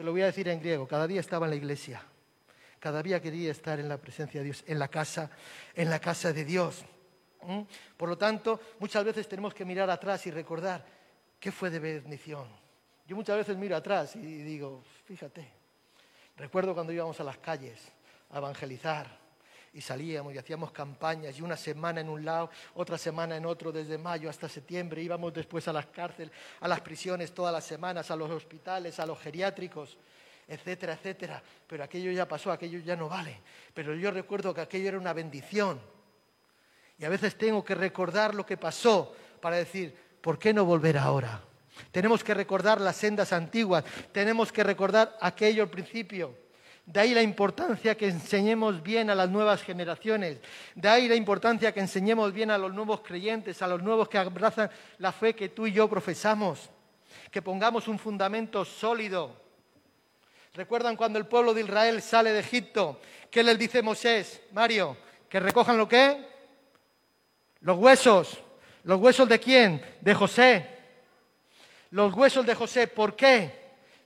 Te 0.00 0.04
lo 0.04 0.12
voy 0.12 0.22
a 0.22 0.26
decir 0.32 0.48
en 0.48 0.60
griego, 0.60 0.88
cada 0.88 1.06
día 1.06 1.20
estaba 1.20 1.44
en 1.44 1.50
la 1.50 1.56
iglesia. 1.56 2.02
Cada 2.78 3.02
día 3.02 3.20
quería 3.20 3.50
estar 3.50 3.78
en 3.78 3.86
la 3.86 3.98
presencia 3.98 4.40
de 4.40 4.44
Dios, 4.46 4.64
en 4.66 4.78
la 4.78 4.88
casa, 4.88 5.30
en 5.74 5.90
la 5.90 5.98
casa 5.98 6.32
de 6.32 6.42
Dios. 6.42 6.86
Por 7.98 8.08
lo 8.08 8.16
tanto, 8.16 8.58
muchas 8.78 9.04
veces 9.04 9.28
tenemos 9.28 9.52
que 9.52 9.62
mirar 9.66 9.90
atrás 9.90 10.26
y 10.26 10.30
recordar 10.30 10.86
qué 11.38 11.52
fue 11.52 11.68
de 11.68 11.80
bendición, 11.80 12.48
yo 13.06 13.14
muchas 13.14 13.36
veces 13.36 13.58
miro 13.58 13.76
atrás 13.76 14.16
y 14.16 14.20
digo, 14.20 14.82
fíjate, 15.04 15.46
recuerdo 16.38 16.72
cuando 16.72 16.94
íbamos 16.94 17.20
a 17.20 17.24
las 17.24 17.36
calles 17.36 17.92
a 18.30 18.38
evangelizar 18.38 19.19
y 19.72 19.80
salíamos 19.80 20.34
y 20.34 20.38
hacíamos 20.38 20.72
campañas 20.72 21.38
y 21.38 21.42
una 21.42 21.56
semana 21.56 22.00
en 22.00 22.08
un 22.08 22.24
lado, 22.24 22.50
otra 22.74 22.98
semana 22.98 23.36
en 23.36 23.46
otro, 23.46 23.70
desde 23.70 23.98
mayo 23.98 24.28
hasta 24.28 24.48
septiembre, 24.48 25.02
íbamos 25.02 25.32
después 25.32 25.68
a 25.68 25.72
las 25.72 25.86
cárceles, 25.86 26.32
a 26.60 26.68
las 26.68 26.80
prisiones 26.80 27.32
todas 27.32 27.52
las 27.52 27.64
semanas, 27.64 28.10
a 28.10 28.16
los 28.16 28.30
hospitales, 28.30 28.98
a 28.98 29.06
los 29.06 29.18
geriátricos, 29.20 29.96
etcétera, 30.48 30.94
etcétera. 30.94 31.42
Pero 31.66 31.84
aquello 31.84 32.10
ya 32.10 32.26
pasó, 32.26 32.50
aquello 32.50 32.80
ya 32.80 32.96
no 32.96 33.08
vale. 33.08 33.40
Pero 33.72 33.94
yo 33.94 34.10
recuerdo 34.10 34.52
que 34.52 34.60
aquello 34.60 34.88
era 34.88 34.98
una 34.98 35.12
bendición. 35.12 35.80
Y 36.98 37.04
a 37.04 37.08
veces 37.08 37.38
tengo 37.38 37.64
que 37.64 37.74
recordar 37.74 38.34
lo 38.34 38.44
que 38.44 38.56
pasó 38.56 39.14
para 39.40 39.56
decir, 39.56 39.96
¿por 40.20 40.38
qué 40.38 40.52
no 40.52 40.64
volver 40.64 40.98
ahora? 40.98 41.40
Tenemos 41.92 42.22
que 42.22 42.34
recordar 42.34 42.80
las 42.80 42.96
sendas 42.96 43.32
antiguas, 43.32 43.84
tenemos 44.12 44.52
que 44.52 44.64
recordar 44.64 45.16
aquello 45.20 45.62
al 45.62 45.70
principio. 45.70 46.49
De 46.86 47.00
ahí 47.00 47.14
la 47.14 47.22
importancia 47.22 47.96
que 47.96 48.08
enseñemos 48.08 48.82
bien 48.82 49.10
a 49.10 49.14
las 49.14 49.30
nuevas 49.30 49.62
generaciones. 49.62 50.38
De 50.74 50.88
ahí 50.88 51.08
la 51.08 51.14
importancia 51.14 51.72
que 51.72 51.80
enseñemos 51.80 52.32
bien 52.32 52.50
a 52.50 52.58
los 52.58 52.72
nuevos 52.72 53.00
creyentes, 53.00 53.62
a 53.62 53.68
los 53.68 53.82
nuevos 53.82 54.08
que 54.08 54.18
abrazan 54.18 54.70
la 54.98 55.12
fe 55.12 55.34
que 55.34 55.50
tú 55.50 55.66
y 55.66 55.72
yo 55.72 55.88
profesamos. 55.88 56.68
Que 57.30 57.42
pongamos 57.42 57.86
un 57.86 57.98
fundamento 57.98 58.64
sólido. 58.64 59.36
¿Recuerdan 60.54 60.96
cuando 60.96 61.18
el 61.18 61.26
pueblo 61.26 61.54
de 61.54 61.60
Israel 61.60 62.02
sale 62.02 62.32
de 62.32 62.40
Egipto? 62.40 63.00
¿Qué 63.30 63.42
les 63.44 63.56
dice 63.56 63.82
Moisés? 63.82 64.40
Mario, 64.52 64.96
que 65.28 65.38
recojan 65.38 65.78
lo 65.78 65.88
que? 65.88 66.26
Los 67.60 67.78
huesos. 67.78 68.38
¿Los 68.82 69.00
huesos 69.00 69.28
de 69.28 69.38
quién? 69.38 69.80
De 70.00 70.14
José. 70.14 70.66
Los 71.90 72.12
huesos 72.14 72.44
de 72.44 72.54
José, 72.54 72.88
¿por 72.88 73.14
qué? 73.14 73.59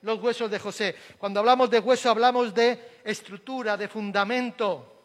Los 0.04 0.20
huesos 0.22 0.50
de 0.50 0.58
José. 0.58 0.94
Cuando 1.16 1.40
hablamos 1.40 1.70
de 1.70 1.78
hueso 1.78 2.10
hablamos 2.10 2.52
de 2.54 3.00
estructura, 3.04 3.74
de 3.74 3.88
fundamento. 3.88 5.02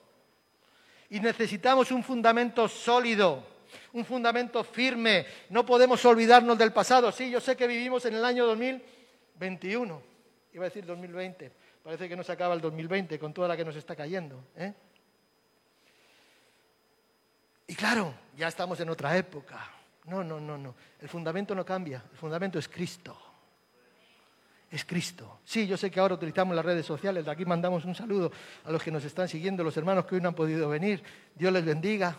Y 1.10 1.22
necesitamos 1.22 1.90
un 1.92 2.04
fundamento 2.04 2.68
sólido, 2.68 3.46
un 3.94 4.04
fundamento 4.04 4.62
firme. 4.62 5.26
No 5.52 5.66
podemos 5.66 6.04
olvidarnos 6.04 6.58
del 6.58 6.74
pasado. 6.74 7.14
Sí, 7.14 7.32
yo 7.32 7.40
sé 7.40 7.56
que 7.56 7.66
vivimos 7.66 8.04
en 8.06 8.16
el 8.16 8.26
año 8.26 8.46
2021. 8.46 10.02
Iba 10.54 10.66
a 10.66 10.68
decir 10.68 10.86
2020. 10.86 11.50
Parece 11.82 12.10
que 12.10 12.18
no 12.18 12.24
se 12.24 12.34
acaba 12.34 12.54
el 12.54 12.60
2020 12.60 13.18
con 13.18 13.34
toda 13.34 13.48
la 13.48 13.56
que 13.56 13.64
nos 13.64 13.78
está 13.78 13.96
cayendo. 13.96 14.48
¿eh? 14.58 14.74
Y 17.68 17.74
claro, 17.74 18.14
ya 18.36 18.50
estamos 18.50 18.78
en 18.82 18.90
otra 18.90 19.16
época. 19.16 19.66
No, 20.08 20.26
no, 20.26 20.42
no, 20.42 20.58
no. 20.58 20.76
El 21.00 21.08
fundamento 21.08 21.56
no 21.56 21.64
cambia. 21.64 22.04
El 22.12 22.18
fundamento 22.18 22.60
es 22.60 22.68
Cristo. 22.68 23.29
Es 24.72 24.86
Cristo. 24.86 25.40
Sí, 25.44 25.66
yo 25.66 25.78
sé 25.78 25.90
que 25.90 26.00
ahora 26.00 26.14
utilizamos 26.14 26.56
las 26.56 26.64
redes 26.64 26.86
sociales. 26.86 27.26
De 27.26 27.32
aquí 27.32 27.46
mandamos 27.46 27.86
un 27.86 27.96
saludo 27.96 28.32
a 28.66 28.72
los 28.72 28.84
que 28.84 28.92
nos 28.92 29.04
están 29.04 29.28
siguiendo, 29.28 29.64
los 29.64 29.76
hermanos 29.78 30.06
que 30.06 30.16
hoy 30.16 30.22
no 30.22 30.30
han 30.30 30.36
podido 30.36 30.70
venir. 30.70 31.02
Dios 31.34 31.52
les 31.52 31.66
bendiga. 31.66 32.16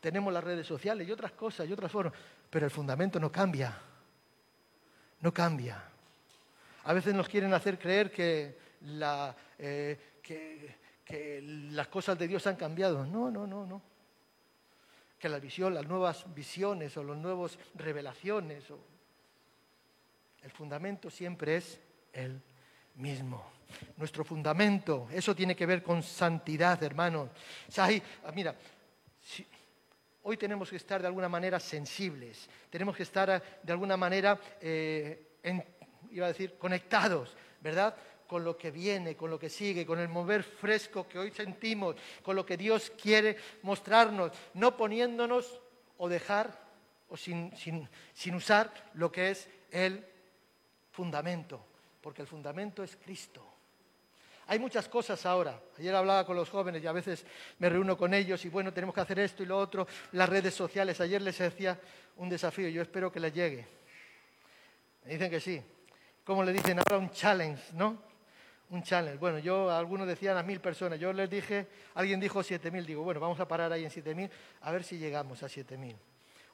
Tenemos 0.00 0.32
las 0.32 0.42
redes 0.42 0.66
sociales 0.66 1.06
y 1.06 1.12
otras 1.12 1.32
cosas 1.32 1.68
y 1.68 1.72
otras 1.72 1.92
formas. 1.92 2.14
Pero 2.48 2.64
el 2.64 2.70
fundamento 2.70 3.20
no 3.20 3.30
cambia. 3.30 3.78
No 5.20 5.32
cambia. 5.34 5.82
A 6.84 6.92
veces 6.92 7.14
nos 7.14 7.28
quieren 7.28 7.52
hacer 7.52 7.78
creer 7.78 8.10
que, 8.10 8.56
eh, 9.58 9.98
las 11.72 11.88
cosas 11.88 12.18
de 12.18 12.26
Dios 12.28 12.46
han 12.46 12.56
cambiado. 12.56 13.04
No, 13.04 13.30
no, 13.30 13.46
no, 13.46 13.66
no 13.66 13.82
que 15.18 15.28
la 15.28 15.38
visión, 15.38 15.74
las 15.74 15.86
nuevas 15.86 16.32
visiones 16.34 16.96
o 16.96 17.04
las 17.04 17.16
nuevas 17.16 17.58
revelaciones. 17.74 18.70
O... 18.70 18.78
El 20.42 20.50
fundamento 20.50 21.10
siempre 21.10 21.56
es 21.56 21.80
el 22.12 22.40
mismo. 22.96 23.44
nuestro 23.96 24.24
fundamento. 24.24 25.08
Eso 25.12 25.34
tiene 25.34 25.56
que 25.56 25.66
ver 25.66 25.82
con 25.82 26.02
santidad, 26.02 26.82
hermanos. 26.82 27.30
O 27.68 27.72
sea, 27.72 27.88
ah, 28.24 28.32
mira, 28.32 28.54
hoy 30.22 30.36
tenemos 30.36 30.70
que 30.70 30.76
estar 30.76 31.00
de 31.00 31.08
alguna 31.08 31.28
manera 31.28 31.58
sensibles, 31.60 32.48
tenemos 32.70 32.96
que 32.96 33.02
estar 33.02 33.30
ah, 33.30 33.42
de 33.62 33.72
alguna 33.72 33.96
manera, 33.96 34.38
eh, 34.60 35.36
iba 36.10 36.26
a 36.26 36.28
decir, 36.28 36.56
conectados, 36.58 37.36
¿verdad? 37.60 37.94
con 38.26 38.42
lo 38.42 38.56
que 38.56 38.72
viene, 38.72 39.16
con 39.16 39.30
lo 39.30 39.38
que 39.38 39.48
sigue, 39.48 39.86
con 39.86 40.00
el 40.00 40.08
mover 40.08 40.42
fresco 40.42 41.06
que 41.06 41.18
hoy 41.18 41.30
sentimos, 41.30 41.94
con 42.22 42.34
lo 42.34 42.44
que 42.44 42.56
Dios 42.56 42.92
quiere 43.00 43.36
mostrarnos, 43.62 44.32
no 44.54 44.76
poniéndonos 44.76 45.60
o 45.96 46.08
dejar 46.08 46.66
o 47.08 47.16
sin, 47.16 47.52
sin 47.56 48.34
usar 48.34 48.72
lo 48.94 49.12
que 49.12 49.30
es 49.30 49.48
el 49.70 50.04
fundamento, 50.96 51.60
porque 52.00 52.22
el 52.22 52.26
fundamento 52.26 52.82
es 52.82 52.96
Cristo. 52.96 53.44
Hay 54.46 54.58
muchas 54.58 54.88
cosas 54.88 55.26
ahora. 55.26 55.60
Ayer 55.78 55.94
hablaba 55.94 56.24
con 56.24 56.36
los 56.36 56.48
jóvenes 56.48 56.82
y 56.82 56.86
a 56.86 56.92
veces 56.92 57.26
me 57.58 57.68
reúno 57.68 57.98
con 57.98 58.14
ellos 58.14 58.42
y 58.46 58.48
bueno, 58.48 58.72
tenemos 58.72 58.94
que 58.94 59.02
hacer 59.02 59.18
esto 59.18 59.42
y 59.42 59.46
lo 59.46 59.58
otro. 59.58 59.86
Las 60.12 60.26
redes 60.26 60.54
sociales, 60.54 60.98
ayer 61.02 61.20
les 61.20 61.36
decía 61.36 61.78
un 62.16 62.30
desafío, 62.30 62.68
yo 62.68 62.80
espero 62.80 63.12
que 63.12 63.20
les 63.20 63.34
llegue. 63.34 63.66
Me 65.04 65.12
dicen 65.12 65.30
que 65.30 65.40
sí. 65.40 65.62
¿Cómo 66.24 66.42
le 66.42 66.52
dicen 66.52 66.78
ahora 66.78 66.96
un 66.96 67.10
challenge, 67.10 67.74
no? 67.74 68.02
Un 68.70 68.82
challenge. 68.82 69.18
Bueno, 69.18 69.38
yo, 69.38 69.70
algunos 69.70 70.08
decían 70.08 70.38
a 70.38 70.42
mil 70.42 70.60
personas, 70.60 70.98
yo 70.98 71.12
les 71.12 71.28
dije, 71.28 71.66
alguien 71.94 72.18
dijo 72.18 72.42
siete 72.42 72.70
mil, 72.70 72.86
digo, 72.86 73.02
bueno, 73.02 73.20
vamos 73.20 73.38
a 73.38 73.46
parar 73.46 73.70
ahí 73.70 73.84
en 73.84 73.90
siete 73.90 74.14
mil, 74.14 74.30
a 74.62 74.72
ver 74.72 74.82
si 74.82 74.96
llegamos 74.96 75.42
a 75.42 75.48
siete 75.48 75.76
mil. 75.76 75.96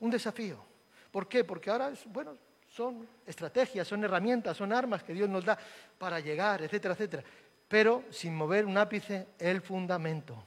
Un 0.01 0.11
desafío. 0.11 0.65
¿Por 1.13 1.29
qué? 1.29 1.45
Porque 1.45 1.71
ahora, 1.71 1.93
bueno, 2.07 2.37
son 2.75 3.07
estrategias, 3.27 3.87
son 3.87 4.03
herramientas, 4.05 4.57
son 4.57 4.73
armas 4.73 5.03
que 5.03 5.13
Dios 5.13 5.29
nos 5.29 5.45
da 5.45 5.59
para 5.99 6.21
llegar, 6.21 6.63
etcétera, 6.63 6.95
etcétera. 6.95 7.23
Pero 7.69 8.05
sin 8.11 8.35
mover 8.35 8.65
un 8.65 8.79
ápice, 8.79 9.29
el 9.39 9.61
fundamento. 9.61 10.43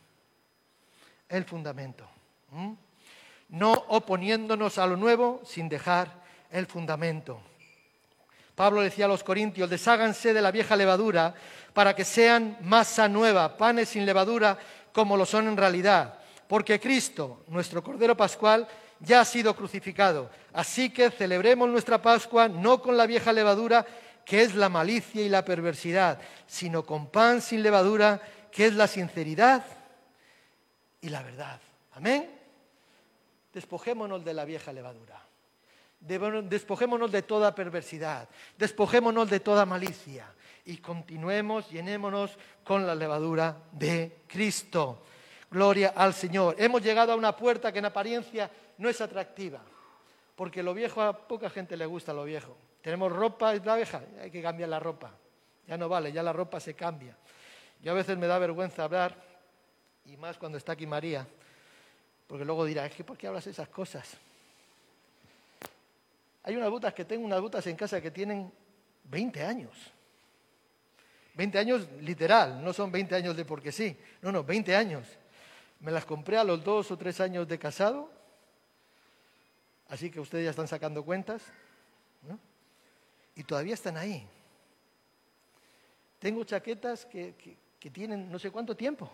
El 1.30 1.44
fundamento. 1.44 2.08
No 3.50 3.74
oponiéndonos 3.74 4.78
a 4.78 4.88
lo 4.88 4.98
nuevo 4.98 5.42
sin 5.46 5.70
dejar 5.70 6.24
el 6.50 6.66
fundamento. 6.66 7.42
Pablo 8.56 8.82
decía 8.82 9.06
a 9.06 9.10
los 9.10 9.24
corintios, 9.24 9.70
desháganse 9.70 10.34
de 10.34 10.42
la 10.42 10.52
vieja 10.52 10.76
levadura 10.76 11.36
para 11.74 11.94
que 11.94 12.06
sean 12.06 12.58
masa 12.62 13.08
nueva, 13.08 13.58
panes 13.58 13.90
sin 13.90 14.06
levadura 14.06 14.58
como 14.92 15.18
lo 15.18 15.26
son 15.26 15.48
en 15.48 15.58
realidad. 15.58 16.20
Porque 16.48 16.80
Cristo, 16.80 17.44
nuestro 17.50 17.84
Cordero 17.84 18.16
Pascual, 18.16 18.68
ya 19.00 19.22
ha 19.22 19.26
sido 19.26 19.56
crucificado. 19.56 20.30
Así 20.54 20.90
que 20.90 21.12
celebremos 21.12 21.70
nuestra 21.70 22.02
Pascua 22.02 22.48
no 22.48 22.82
con 22.82 22.98
la 22.98 23.06
vieja 23.06 23.34
levadura, 23.34 23.86
que 24.26 24.42
es 24.42 24.56
la 24.56 24.70
malicia 24.70 25.22
y 25.22 25.30
la 25.30 25.46
perversidad, 25.46 26.20
sino 26.48 26.84
con 26.84 27.08
pan 27.08 27.42
sin 27.42 27.62
levadura, 27.62 28.22
que 28.52 28.66
es 28.66 28.74
la 28.74 28.88
sinceridad 28.88 29.64
y 31.02 31.10
la 31.10 31.22
verdad. 31.22 31.60
Amén. 31.94 32.30
Despojémonos 33.54 34.26
de 34.26 34.34
la 34.34 34.46
vieja 34.46 34.74
levadura. 34.74 35.22
Despojémonos 36.00 37.12
de 37.12 37.22
toda 37.22 37.56
perversidad. 37.56 38.28
Despojémonos 38.58 39.30
de 39.30 39.40
toda 39.40 39.66
malicia. 39.66 40.28
Y 40.66 40.78
continuemos, 40.78 41.70
llenémonos 41.70 42.38
con 42.64 42.88
la 42.88 42.96
levadura 42.96 43.56
de 43.72 44.24
Cristo. 44.28 45.04
Gloria 45.52 45.94
al 45.96 46.14
Señor. 46.14 46.56
Hemos 46.58 46.82
llegado 46.82 47.12
a 47.12 47.16
una 47.16 47.36
puerta 47.36 47.72
que 47.72 47.80
en 47.80 47.86
apariencia 47.86 48.50
no 48.78 48.90
es 48.90 49.00
atractiva, 49.02 49.62
porque 50.36 50.64
lo 50.64 50.74
viejo 50.74 51.02
a 51.02 51.28
poca 51.28 51.50
gente 51.50 51.78
le 51.78 51.86
gusta 51.86 52.14
lo 52.14 52.24
viejo. 52.24 52.56
Tenemos 52.82 53.12
ropa, 53.12 53.54
es 53.54 53.66
la 53.66 53.76
vieja, 53.76 54.02
hay 54.22 54.30
que 54.30 54.42
cambiar 54.42 54.70
la 54.70 54.80
ropa. 54.80 55.12
Ya 55.68 55.78
no 55.78 55.90
vale, 55.90 56.12
ya 56.12 56.22
la 56.22 56.34
ropa 56.34 56.60
se 56.60 56.74
cambia. 56.74 57.16
Yo 57.82 57.92
a 57.92 57.96
veces 57.96 58.18
me 58.18 58.28
da 58.28 58.38
vergüenza 58.38 58.84
hablar, 58.84 59.16
y 60.06 60.18
más 60.18 60.38
cuando 60.38 60.58
está 60.58 60.74
aquí 60.74 60.86
María, 60.86 61.26
porque 62.28 62.46
luego 62.46 62.66
dirá, 62.66 62.86
es 62.86 62.94
que 62.94 63.04
¿por 63.04 63.18
qué 63.18 63.28
hablas 63.28 63.48
esas 63.48 63.70
cosas? 63.70 64.18
Hay 66.44 66.56
unas 66.56 66.70
botas 66.70 66.94
que 66.94 67.06
tengo, 67.06 67.26
unas 67.26 67.42
botas 67.42 67.66
en 67.68 67.76
casa 67.76 68.00
que 68.00 68.12
tienen 68.12 68.52
20 69.06 69.44
años. 69.44 69.72
20 71.34 71.60
años 71.60 71.88
literal, 72.02 72.64
no 72.64 72.72
son 72.72 72.92
20 72.92 73.16
años 73.16 73.36
de 73.36 73.46
porque 73.46 73.72
sí, 73.72 73.98
no, 74.22 74.32
no, 74.32 74.44
20 74.44 74.76
años. 74.76 75.08
Me 75.80 75.92
las 75.92 76.06
compré 76.06 76.38
a 76.38 76.44
los 76.44 76.64
dos 76.64 76.90
o 76.92 76.98
tres 76.98 77.20
años 77.20 77.48
de 77.48 77.60
casado 77.60 78.16
Así 79.90 80.10
que 80.10 80.20
ustedes 80.20 80.46
ya 80.46 80.50
están 80.50 80.68
sacando 80.68 81.04
cuentas. 81.04 81.44
Y 83.36 83.44
todavía 83.44 83.74
están 83.74 83.98
ahí. 83.98 84.26
Tengo 86.20 86.44
chaquetas 86.44 87.06
que, 87.06 87.36
que, 87.80 87.90
tienen 87.92 88.32
no 88.32 88.40
sé 88.40 88.50
cuánto 88.50 88.76
tiempo. 88.76 89.12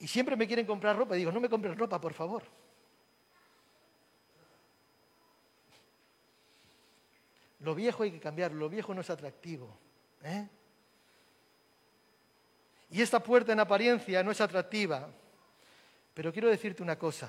Y 0.00 0.08
siempre 0.08 0.36
me 0.36 0.46
quieren 0.46 0.66
comprar 0.66 0.96
ropa. 0.96 1.14
Y 1.14 1.20
digo, 1.20 1.32
no 1.32 1.40
me 1.40 1.48
compren 1.48 1.78
ropa, 1.78 2.00
por 2.00 2.12
favor. 2.12 2.42
Lo 7.60 7.74
viejo 7.74 8.02
hay 8.02 8.10
que 8.10 8.20
cambiarlo, 8.20 8.58
lo 8.58 8.68
viejo 8.68 8.92
no 8.92 9.00
es 9.00 9.08
atractivo. 9.08 9.78
¿eh? 10.24 10.46
Y 12.94 13.02
esta 13.02 13.20
puerta 13.20 13.52
en 13.52 13.58
apariencia 13.58 14.22
no 14.22 14.30
es 14.30 14.40
atractiva. 14.40 15.08
Pero 16.14 16.32
quiero 16.32 16.48
decirte 16.48 16.80
una 16.80 16.96
cosa. 16.96 17.28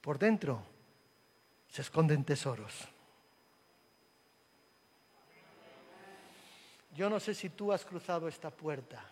Por 0.00 0.18
dentro 0.18 0.62
se 1.68 1.82
esconden 1.82 2.24
tesoros. 2.24 2.72
Yo 6.94 7.10
no 7.10 7.20
sé 7.20 7.34
si 7.34 7.50
tú 7.50 7.70
has 7.70 7.84
cruzado 7.84 8.28
esta 8.28 8.48
puerta 8.48 9.04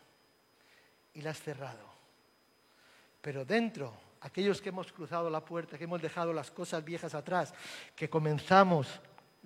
y 1.13 1.21
la 1.21 1.33
has 1.33 1.43
cerrado, 1.43 1.93
pero 3.21 3.45
dentro, 3.45 3.93
aquellos 4.23 4.63
que 4.63 4.71
hemos 4.71 4.91
cruzado 4.91 5.29
la 5.29 5.45
puerta, 5.45 5.77
que 5.77 5.85
hemos 5.85 6.01
dejado 6.01 6.33
las 6.33 6.51
cosas 6.51 6.83
viejas 6.83 7.15
atrás, 7.15 7.53
que 7.95 8.09
comenzamos 8.09 8.89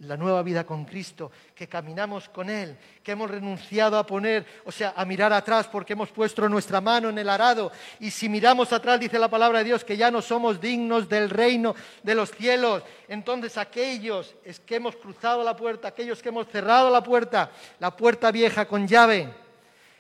la 0.01 0.17
nueva 0.17 0.43
vida 0.43 0.65
con 0.65 0.85
Cristo, 0.85 1.31
que 1.55 1.67
caminamos 1.69 2.29
con 2.29 2.49
Él, 2.49 2.77
que 3.03 3.13
hemos 3.13 3.31
renunciado 3.31 3.99
a 3.99 4.07
poner, 4.07 4.47
o 4.65 4.71
sea, 4.71 4.93
a 4.97 5.05
mirar 5.05 5.33
atrás 5.33 5.67
porque 5.67 5.95
hemos 5.95 6.11
puesto 6.11 6.49
nuestra 6.49 6.81
mano 6.81 7.09
en 7.09 7.19
el 7.19 7.29
arado. 7.29 7.73
Y 7.99 8.11
si 8.11 8.29
miramos 8.29 8.73
atrás, 8.73 9.01
dice 9.01 9.19
la 9.19 9.29
palabra 9.29 9.59
de 9.59 9.65
Dios, 9.65 9.85
que 9.85 9.97
ya 9.97 10.11
no 10.11 10.23
somos 10.23 10.61
dignos 10.61 11.09
del 11.09 11.31
reino 11.31 11.75
de 12.03 12.15
los 12.15 12.31
cielos. 12.31 12.83
Entonces 13.09 13.57
aquellos 13.57 14.37
que 14.65 14.77
hemos 14.77 14.95
cruzado 14.97 15.43
la 15.43 15.57
puerta, 15.57 15.89
aquellos 15.89 16.23
que 16.23 16.29
hemos 16.29 16.47
cerrado 16.47 16.91
la 16.91 17.03
puerta, 17.03 17.51
la 17.81 17.97
puerta 17.97 18.31
vieja 18.31 18.67
con 18.67 18.87
llave, 18.87 19.29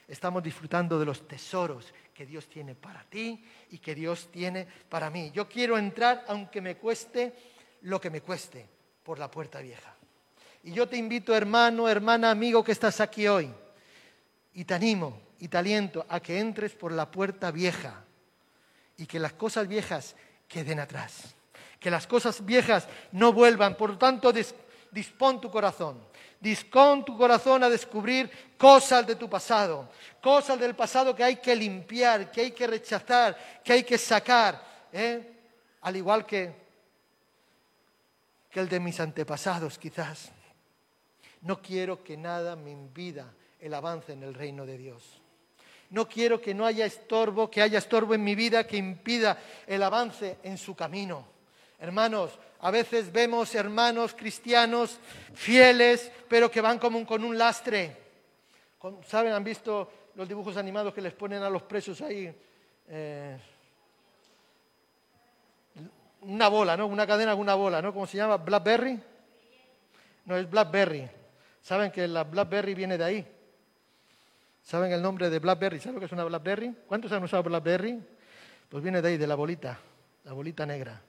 estamos 0.07 0.43
disfrutando 0.43 0.99
de 0.99 1.07
los 1.07 1.27
tesoros 1.27 1.93
que 2.15 2.25
Dios 2.25 2.49
tiene 2.49 2.75
para 2.75 3.03
ti 3.05 3.45
y 3.71 3.79
que 3.79 3.95
Dios 3.95 4.29
tiene 4.31 4.67
para 4.89 5.11
mí. 5.11 5.31
Yo 5.33 5.49
quiero 5.49 5.77
entrar 5.77 6.25
aunque 6.29 6.61
me 6.61 6.77
cueste 6.77 7.35
lo 7.83 8.01
que 8.01 8.11
me 8.11 8.23
cueste 8.23 8.78
por 9.09 9.18
la 9.18 9.31
puerta 9.31 9.62
vieja. 9.62 9.94
Y 10.64 10.73
yo 10.73 10.87
te 10.87 10.99
invito, 10.99 11.35
hermano, 11.35 11.88
hermana, 11.88 12.31
amigo 12.31 12.62
que 12.62 12.73
estás 12.73 13.01
aquí 13.01 13.27
hoy, 13.27 13.51
y 14.53 14.66
te 14.66 14.75
animo 14.75 15.18
y 15.38 15.49
te 15.49 15.57
aliento 15.57 16.05
a 16.11 16.21
que 16.21 16.38
entres 16.38 16.75
por 16.75 16.92
la 16.92 17.11
puerta 17.11 17.51
vieja 17.51 18.05
y 18.99 19.07
que 19.07 19.18
las 19.18 19.33
cosas 19.33 19.66
viejas 19.66 20.14
queden 20.47 20.79
atrás. 20.79 21.35
Que 21.81 21.90
las 21.90 22.07
cosas 22.07 22.44
viejas 22.44 22.87
no 23.12 23.33
vuelvan. 23.33 23.79
Por 23.79 23.88
lo 23.88 23.97
tanto, 23.97 24.31
dispón 24.90 25.40
tu 25.40 25.51
corazón. 25.51 25.99
Dispón 26.38 27.03
tu 27.03 27.16
corazón 27.16 27.64
a 27.64 27.71
descubrir 27.71 28.31
cosas 28.59 29.07
de 29.07 29.16
tu 29.16 29.27
pasado. 29.31 29.88
Cosas 30.21 30.61
del 30.61 30.77
pasado 30.77 31.16
que 31.16 31.25
hay 31.25 31.37
que 31.37 31.57
limpiar, 31.57 32.31
que 32.31 32.42
hay 32.42 32.51
que 32.51 32.66
rechazar, 32.66 33.62
que 33.64 33.73
hay 33.73 33.85
que 33.85 33.97
sacar. 33.97 34.62
¿eh? 34.92 35.33
Al 35.81 35.97
igual 35.97 36.27
que 36.27 36.67
que 38.51 38.61
el 38.61 38.69
de 38.69 38.81
mis 38.81 39.01
antepasados 39.01 39.79
quizás. 39.79 40.31
No 41.43 41.61
quiero 41.63 42.03
que 42.03 42.17
nada 42.17 42.57
me 42.57 42.71
impida 42.71 43.33
el 43.61 43.75
avance 43.75 44.13
en 44.13 44.23
el 44.23 44.35
reino 44.35 44.67
de 44.67 44.79
Dios. 44.79 45.21
No 45.90 46.09
quiero 46.09 46.40
que 46.40 46.55
no 46.55 46.67
haya 46.67 46.85
estorbo, 46.85 47.51
que 47.51 47.63
haya 47.63 47.79
estorbo 47.79 48.15
en 48.15 48.23
mi 48.23 48.35
vida 48.35 48.67
que 48.67 48.77
impida 48.77 49.38
el 49.67 49.83
avance 49.83 50.38
en 50.42 50.59
su 50.59 50.75
camino. 50.75 51.27
Hermanos, 51.79 52.38
a 52.61 52.71
veces 52.71 53.13
vemos 53.13 53.55
hermanos 53.55 54.15
cristianos 54.15 54.99
fieles, 55.33 56.11
pero 56.29 56.51
que 56.51 56.61
van 56.61 56.79
como 56.79 57.05
con 57.07 57.25
un 57.25 57.38
lastre. 57.38 57.96
¿Saben? 59.07 59.33
¿Han 59.33 59.44
visto 59.44 59.90
los 60.15 60.29
dibujos 60.29 60.57
animados 60.57 60.92
que 60.92 61.01
les 61.01 61.15
ponen 61.15 61.42
a 61.42 61.51
los 61.51 61.63
presos 61.63 62.01
ahí? 62.03 62.35
Eh, 62.88 63.38
una 66.23 66.48
bola, 66.48 66.77
¿no? 66.77 66.87
Una 66.87 67.06
cadena 67.06 67.33
con 67.33 67.40
una 67.40 67.54
bola, 67.54 67.81
¿no? 67.81 67.92
¿Cómo 67.92 68.06
se 68.06 68.16
llama? 68.16 68.37
¿Blackberry? 68.37 69.00
No, 70.25 70.37
es 70.37 70.48
Blackberry. 70.48 71.08
¿Saben 71.62 71.90
que 71.90 72.06
la 72.08 72.25
Blackberry 72.25 72.75
viene 72.75 72.98
de 72.98 73.04
ahí? 73.04 73.35
¿Saben 74.62 74.92
el 74.92 75.00
nombre 75.00 75.31
de 75.31 75.38
Blackberry? 75.38 75.81
¿Saben 75.81 75.94
lo 75.94 76.00
que 76.00 76.06
es 76.06 76.12
una 76.12 76.25
Blackberry? 76.25 76.75
¿Cuántos 76.87 77.10
han 77.12 77.23
usado 77.23 77.42
Blackberry? 77.42 77.98
Pues 78.69 78.83
viene 78.83 79.00
de 79.00 79.08
ahí, 79.08 79.16
de 79.16 79.27
la 79.27 79.35
bolita, 79.35 79.79
la 80.25 80.33
bolita 80.33 80.66
negra, 80.66 81.00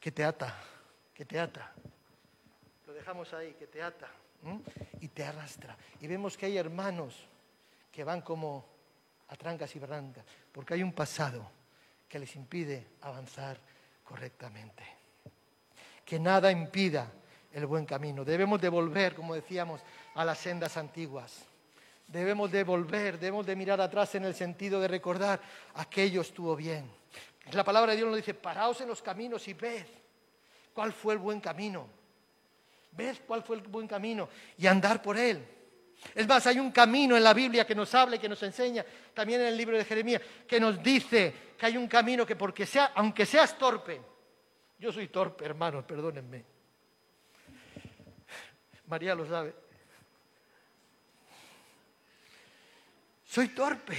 que 0.00 0.10
te 0.12 0.24
ata, 0.24 0.54
que 1.12 1.26
te 1.26 1.38
ata. 1.38 1.72
Lo 2.86 2.94
dejamos 2.94 3.32
ahí, 3.34 3.52
que 3.54 3.66
te 3.66 3.82
ata. 3.82 4.08
y 5.00 5.08
te 5.08 5.24
arrastra. 5.24 5.76
Y 6.00 6.06
vemos 6.06 6.36
que 6.36 6.46
hay 6.46 6.56
hermanos 6.56 7.26
que 7.90 8.04
van 8.04 8.22
como 8.22 8.66
a 9.28 9.36
trancas 9.36 9.74
y 9.76 9.78
barrancas, 9.78 10.24
porque 10.52 10.74
hay 10.74 10.82
un 10.82 10.92
pasado 10.92 11.50
que 12.08 12.18
les 12.18 12.34
impide 12.36 12.86
avanzar 13.02 13.58
correctamente. 14.04 14.84
Que 16.04 16.18
nada 16.18 16.52
impida 16.52 17.10
el 17.52 17.66
buen 17.66 17.86
camino. 17.86 18.24
Debemos 18.24 18.60
de 18.60 18.68
volver, 18.68 19.14
como 19.14 19.34
decíamos, 19.34 19.80
a 20.14 20.24
las 20.24 20.38
sendas 20.38 20.76
antiguas. 20.76 21.44
Debemos 22.06 22.50
de 22.52 22.64
volver, 22.64 23.18
debemos 23.18 23.46
de 23.46 23.56
mirar 23.56 23.80
atrás 23.80 24.14
en 24.14 24.24
el 24.24 24.34
sentido 24.34 24.80
de 24.80 24.88
recordar 24.88 25.40
aquello 25.74 26.20
estuvo 26.20 26.54
bien. 26.54 26.90
La 27.52 27.64
palabra 27.64 27.92
de 27.92 27.98
Dios 27.98 28.08
nos 28.08 28.16
dice, 28.16 28.34
paraos 28.34 28.80
en 28.80 28.88
los 28.88 29.02
caminos 29.02 29.46
y 29.48 29.54
ved 29.54 29.86
cuál 30.72 30.92
fue 30.92 31.14
el 31.14 31.20
buen 31.20 31.40
camino. 31.40 31.86
Ved 32.92 33.16
cuál 33.26 33.42
fue 33.42 33.56
el 33.56 33.62
buen 33.62 33.88
camino 33.88 34.28
y 34.56 34.66
andar 34.66 35.02
por 35.02 35.18
él. 35.18 35.44
Es 36.14 36.26
más, 36.26 36.46
hay 36.46 36.58
un 36.58 36.70
camino 36.70 37.16
en 37.16 37.22
la 37.22 37.32
Biblia 37.32 37.66
que 37.66 37.74
nos 37.74 37.94
habla 37.94 38.16
y 38.16 38.18
que 38.18 38.28
nos 38.28 38.42
enseña, 38.42 38.84
también 39.12 39.40
en 39.40 39.46
el 39.48 39.56
libro 39.56 39.76
de 39.76 39.84
Jeremías, 39.84 40.20
que 40.46 40.58
nos 40.58 40.82
dice 40.82 41.34
que 41.56 41.66
hay 41.66 41.76
un 41.76 41.86
camino 41.86 42.26
que 42.26 42.36
porque 42.36 42.66
sea, 42.66 42.92
aunque 42.94 43.26
seas 43.26 43.56
torpe, 43.56 44.00
yo 44.78 44.92
soy 44.92 45.08
torpe, 45.08 45.44
hermanos, 45.44 45.84
perdónenme. 45.84 46.44
María 48.86 49.14
lo 49.14 49.26
sabe. 49.26 49.54
Soy 53.26 53.48
torpe. 53.48 53.96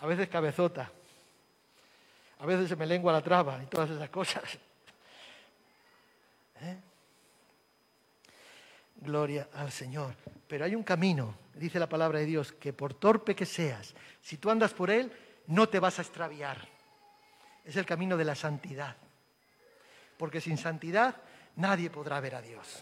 A 0.00 0.06
veces 0.06 0.28
cabezota. 0.28 0.90
A 2.38 2.46
veces 2.46 2.68
se 2.68 2.76
me 2.76 2.86
lengua 2.86 3.12
la 3.12 3.22
traba 3.22 3.62
y 3.62 3.66
todas 3.66 3.90
esas 3.90 4.08
cosas. 4.10 4.58
Gloria 8.96 9.48
al 9.54 9.70
Señor. 9.70 10.14
Pero 10.48 10.64
hay 10.64 10.74
un 10.74 10.82
camino, 10.82 11.34
dice 11.54 11.78
la 11.78 11.88
palabra 11.88 12.18
de 12.18 12.26
Dios, 12.26 12.52
que 12.52 12.72
por 12.72 12.94
torpe 12.94 13.34
que 13.34 13.46
seas, 13.46 13.94
si 14.22 14.36
tú 14.38 14.50
andas 14.50 14.72
por 14.74 14.90
él, 14.90 15.12
no 15.46 15.68
te 15.68 15.80
vas 15.80 15.98
a 15.98 16.02
extraviar. 16.02 16.56
Es 17.64 17.76
el 17.76 17.86
camino 17.86 18.16
de 18.16 18.24
la 18.24 18.34
santidad. 18.34 18.96
Porque 20.16 20.40
sin 20.40 20.56
santidad 20.56 21.16
nadie 21.56 21.90
podrá 21.90 22.20
ver 22.20 22.36
a 22.36 22.42
Dios. 22.42 22.80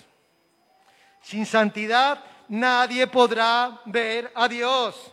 Sin 1.22 1.46
santidad 1.46 2.22
nadie 2.48 3.06
podrá 3.06 3.80
ver 3.86 4.30
a 4.34 4.46
Dios. 4.46 5.12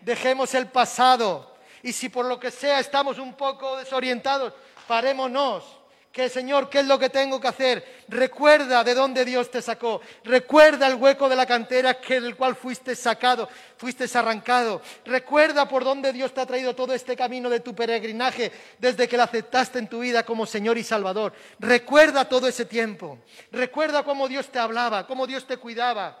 Dejemos 0.00 0.54
el 0.54 0.68
pasado. 0.68 1.56
Y 1.82 1.92
si 1.92 2.08
por 2.08 2.26
lo 2.26 2.38
que 2.38 2.50
sea 2.50 2.78
estamos 2.80 3.18
un 3.18 3.34
poco 3.34 3.76
desorientados, 3.76 4.54
parémonos 4.86 5.77
que 6.12 6.28
Señor, 6.28 6.70
¿qué 6.70 6.80
es 6.80 6.86
lo 6.86 6.98
que 6.98 7.10
tengo 7.10 7.40
que 7.40 7.48
hacer? 7.48 8.04
Recuerda 8.08 8.82
de 8.82 8.94
dónde 8.94 9.24
Dios 9.24 9.50
te 9.50 9.60
sacó. 9.60 10.00
Recuerda 10.24 10.86
el 10.86 10.94
hueco 10.94 11.28
de 11.28 11.36
la 11.36 11.46
cantera 11.46 11.98
del 12.08 12.34
cual 12.34 12.56
fuiste 12.56 12.96
sacado, 12.96 13.48
fuiste 13.76 14.06
arrancado. 14.18 14.80
Recuerda 15.04 15.68
por 15.68 15.84
dónde 15.84 16.12
Dios 16.12 16.32
te 16.32 16.40
ha 16.40 16.46
traído 16.46 16.74
todo 16.74 16.94
este 16.94 17.14
camino 17.14 17.50
de 17.50 17.60
tu 17.60 17.74
peregrinaje 17.74 18.50
desde 18.78 19.06
que 19.06 19.16
la 19.16 19.24
aceptaste 19.24 19.78
en 19.78 19.88
tu 19.88 20.00
vida 20.00 20.24
como 20.24 20.46
Señor 20.46 20.78
y 20.78 20.82
Salvador. 20.82 21.34
Recuerda 21.58 22.24
todo 22.24 22.48
ese 22.48 22.64
tiempo. 22.64 23.18
Recuerda 23.52 24.02
cómo 24.02 24.28
Dios 24.28 24.48
te 24.48 24.58
hablaba, 24.58 25.06
cómo 25.06 25.26
Dios 25.26 25.46
te 25.46 25.58
cuidaba 25.58 26.20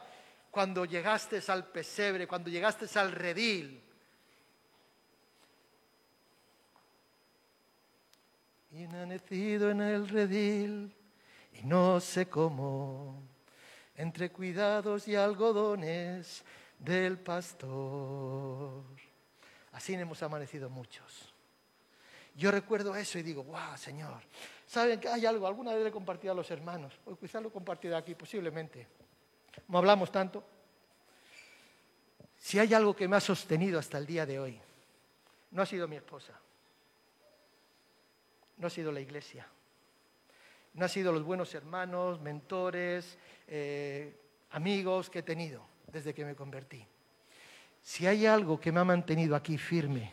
cuando 0.50 0.84
llegaste 0.84 1.40
al 1.48 1.66
pesebre, 1.66 2.28
cuando 2.28 2.50
llegaste 2.50 2.86
al 2.98 3.12
redil 3.12 3.87
y 8.70 8.86
nacido 8.86 9.70
en 9.70 9.80
el 9.80 10.08
redil 10.08 10.94
y 11.52 11.64
no 11.64 12.00
sé 12.00 12.28
cómo, 12.28 13.22
entre 13.96 14.30
cuidados 14.30 15.08
y 15.08 15.16
algodones 15.16 16.44
del 16.78 17.18
pastor. 17.18 18.84
Así 19.72 19.94
hemos 19.94 20.22
amanecido 20.22 20.68
muchos. 20.68 21.32
Yo 22.34 22.50
recuerdo 22.50 22.94
eso 22.94 23.18
y 23.18 23.22
digo, 23.22 23.42
wow, 23.42 23.76
Señor. 23.76 24.22
¿Saben 24.66 25.00
que 25.00 25.08
hay 25.08 25.26
algo? 25.26 25.46
Alguna 25.46 25.72
vez 25.72 25.82
le 25.82 25.88
he 25.88 25.92
compartido 25.92 26.32
a 26.32 26.36
los 26.36 26.50
hermanos, 26.50 26.92
o 27.06 27.16
quizás 27.16 27.42
lo 27.42 27.48
he 27.48 27.52
compartido 27.52 27.96
aquí, 27.96 28.14
posiblemente. 28.14 28.86
No 29.66 29.78
hablamos 29.78 30.12
tanto. 30.12 30.44
Si 32.36 32.58
hay 32.58 32.72
algo 32.74 32.94
que 32.94 33.08
me 33.08 33.16
ha 33.16 33.20
sostenido 33.20 33.78
hasta 33.78 33.98
el 33.98 34.06
día 34.06 34.24
de 34.24 34.38
hoy, 34.38 34.60
no 35.50 35.62
ha 35.62 35.66
sido 35.66 35.88
mi 35.88 35.96
esposa 35.96 36.38
no 38.58 38.66
ha 38.66 38.70
sido 38.70 38.92
la 38.92 39.00
iglesia, 39.00 39.46
no 40.74 40.84
ha 40.84 40.88
sido 40.88 41.12
los 41.12 41.22
buenos 41.22 41.54
hermanos, 41.54 42.20
mentores, 42.20 43.18
eh, 43.46 44.14
amigos 44.50 45.10
que 45.10 45.20
he 45.20 45.22
tenido 45.22 45.64
desde 45.92 46.14
que 46.14 46.24
me 46.24 46.34
convertí. 46.34 46.84
Si 47.82 48.06
hay 48.06 48.26
algo 48.26 48.60
que 48.60 48.72
me 48.72 48.80
ha 48.80 48.84
mantenido 48.84 49.34
aquí 49.34 49.56
firme 49.56 50.12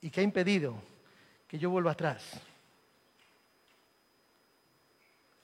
y 0.00 0.10
que 0.10 0.20
ha 0.20 0.24
impedido 0.24 0.76
que 1.48 1.58
yo 1.58 1.70
vuelva 1.70 1.92
atrás, 1.92 2.40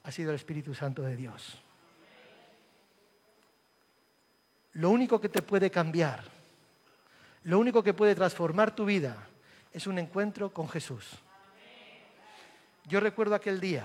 ha 0.04 0.10
sido 0.12 0.30
el 0.30 0.36
Espíritu 0.36 0.74
Santo 0.74 1.02
de 1.02 1.16
Dios. 1.16 1.58
Lo 4.74 4.90
único 4.90 5.20
que 5.20 5.28
te 5.28 5.42
puede 5.42 5.70
cambiar, 5.70 6.22
lo 7.44 7.58
único 7.58 7.82
que 7.82 7.94
puede 7.94 8.14
transformar 8.14 8.74
tu 8.74 8.84
vida 8.84 9.26
es 9.72 9.86
un 9.86 9.98
encuentro 9.98 10.52
con 10.52 10.68
Jesús. 10.68 11.18
Yo 12.88 13.00
recuerdo 13.00 13.34
aquel 13.34 13.60
día, 13.60 13.84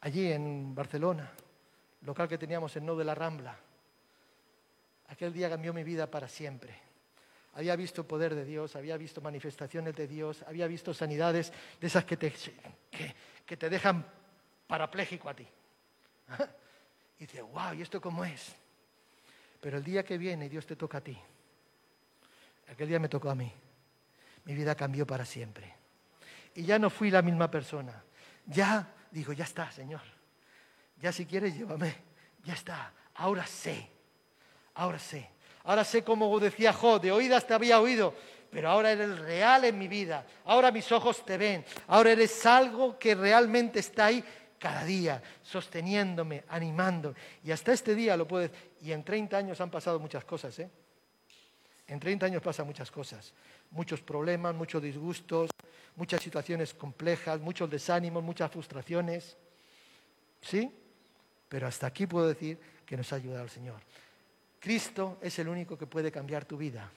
allí 0.00 0.32
en 0.32 0.74
Barcelona, 0.74 1.30
local 2.06 2.26
que 2.26 2.38
teníamos 2.38 2.74
en 2.76 2.86
No 2.86 2.96
de 2.96 3.04
la 3.04 3.14
Rambla. 3.14 3.54
Aquel 5.08 5.30
día 5.30 5.50
cambió 5.50 5.74
mi 5.74 5.84
vida 5.84 6.10
para 6.10 6.26
siempre. 6.26 6.74
Había 7.52 7.76
visto 7.76 8.08
poder 8.08 8.34
de 8.34 8.46
Dios, 8.46 8.76
había 8.76 8.96
visto 8.96 9.20
manifestaciones 9.20 9.94
de 9.94 10.08
Dios, 10.08 10.42
había 10.48 10.66
visto 10.66 10.94
sanidades 10.94 11.52
de 11.78 11.86
esas 11.86 12.06
que 12.06 12.16
te, 12.16 12.32
que, 13.44 13.56
te 13.58 13.68
dejan 13.68 14.06
parapléjico 14.66 15.28
a 15.28 15.34
ti. 15.34 15.46
Y 17.18 17.26
dices, 17.26 17.42
wow, 17.42 17.72
¿y 17.72 17.82
esto 17.82 18.00
cómo 18.00 18.24
es? 18.24 18.52
Pero 19.60 19.76
el 19.76 19.84
día 19.84 20.02
que 20.02 20.18
viene 20.18 20.48
Dios 20.48 20.66
te 20.66 20.74
toca 20.74 20.98
a 20.98 21.00
ti. 21.00 21.16
Aquel 22.68 22.88
día 22.88 22.98
me 22.98 23.08
tocó 23.08 23.30
a 23.30 23.36
mí. 23.36 23.52
Mi 24.44 24.54
vida 24.54 24.74
cambió 24.74 25.06
para 25.06 25.24
siempre 25.24 25.81
y 26.54 26.64
ya 26.64 26.78
no 26.78 26.90
fui 26.90 27.10
la 27.10 27.22
misma 27.22 27.50
persona. 27.50 28.02
Ya 28.46 28.86
digo, 29.10 29.32
ya 29.32 29.44
está, 29.44 29.70
Señor. 29.70 30.02
Ya 31.00 31.12
si 31.12 31.26
quieres, 31.26 31.56
llévame. 31.56 31.94
Ya 32.44 32.54
está. 32.54 32.92
Ahora 33.14 33.46
sé. 33.46 33.88
Ahora 34.74 34.98
sé. 34.98 35.28
Ahora 35.64 35.84
sé 35.84 36.02
como 36.02 36.38
decía 36.40 36.72
Jo, 36.72 36.98
de 36.98 37.12
oídas 37.12 37.46
te 37.46 37.54
había 37.54 37.80
oído, 37.80 38.14
pero 38.50 38.68
ahora 38.68 38.90
eres 38.90 39.18
real 39.20 39.64
en 39.64 39.78
mi 39.78 39.86
vida. 39.86 40.26
Ahora 40.44 40.72
mis 40.72 40.90
ojos 40.90 41.24
te 41.24 41.38
ven. 41.38 41.64
Ahora 41.86 42.12
eres 42.12 42.44
algo 42.46 42.98
que 42.98 43.14
realmente 43.14 43.78
está 43.78 44.06
ahí 44.06 44.24
cada 44.58 44.84
día, 44.84 45.22
sosteniéndome, 45.42 46.44
animando. 46.48 47.14
Y 47.44 47.50
hasta 47.50 47.72
este 47.72 47.94
día 47.94 48.16
lo 48.16 48.26
puedes. 48.26 48.50
Y 48.80 48.92
en 48.92 49.04
30 49.04 49.36
años 49.36 49.60
han 49.60 49.70
pasado 49.70 50.00
muchas 50.00 50.24
cosas, 50.24 50.58
¿eh? 50.58 50.70
En 51.86 52.00
30 52.00 52.26
años 52.26 52.42
pasan 52.42 52.66
muchas 52.66 52.90
cosas, 52.90 53.34
muchos 53.70 54.00
problemas, 54.00 54.54
muchos 54.54 54.82
disgustos, 54.82 55.50
muchas 55.96 56.22
situaciones 56.22 56.74
complejas, 56.74 57.40
muchos 57.40 57.70
desánimos, 57.70 58.22
muchas 58.22 58.50
frustraciones. 58.50 59.36
¿Sí? 60.40 60.70
Pero 61.48 61.66
hasta 61.66 61.86
aquí 61.86 62.06
puedo 62.06 62.28
decir 62.28 62.58
que 62.84 62.96
nos 62.96 63.12
ha 63.12 63.16
ayudado 63.16 63.44
el 63.44 63.50
Señor. 63.50 63.80
Cristo 64.58 65.18
es 65.20 65.38
el 65.38 65.48
único 65.48 65.76
que 65.76 65.86
puede 65.86 66.10
cambiar 66.10 66.44
tu 66.44 66.56
vida. 66.56 66.88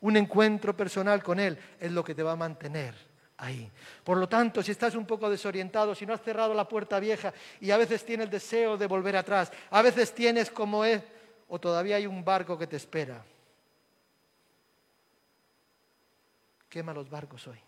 Un 0.00 0.16
encuentro 0.16 0.76
personal 0.76 1.22
con 1.22 1.40
Él 1.40 1.58
es 1.80 1.90
lo 1.90 2.04
que 2.04 2.14
te 2.14 2.22
va 2.22 2.32
a 2.32 2.36
mantener 2.36 2.94
ahí. 3.38 3.70
Por 4.04 4.18
lo 4.18 4.28
tanto, 4.28 4.62
si 4.62 4.70
estás 4.70 4.94
un 4.94 5.06
poco 5.06 5.28
desorientado, 5.28 5.94
si 5.94 6.06
no 6.06 6.14
has 6.14 6.22
cerrado 6.22 6.54
la 6.54 6.68
puerta 6.68 7.00
vieja 7.00 7.32
y 7.60 7.70
a 7.70 7.76
veces 7.76 8.04
tienes 8.04 8.26
el 8.26 8.30
deseo 8.30 8.76
de 8.76 8.86
volver 8.86 9.16
atrás, 9.16 9.50
a 9.70 9.82
veces 9.82 10.14
tienes 10.14 10.50
como 10.50 10.84
es, 10.84 11.02
o 11.48 11.58
todavía 11.58 11.96
hay 11.96 12.06
un 12.06 12.24
barco 12.24 12.56
que 12.56 12.66
te 12.66 12.76
espera. 12.76 13.24
Quema 16.68 16.92
los 16.92 17.08
barcos 17.08 17.46
hoy. 17.48 17.58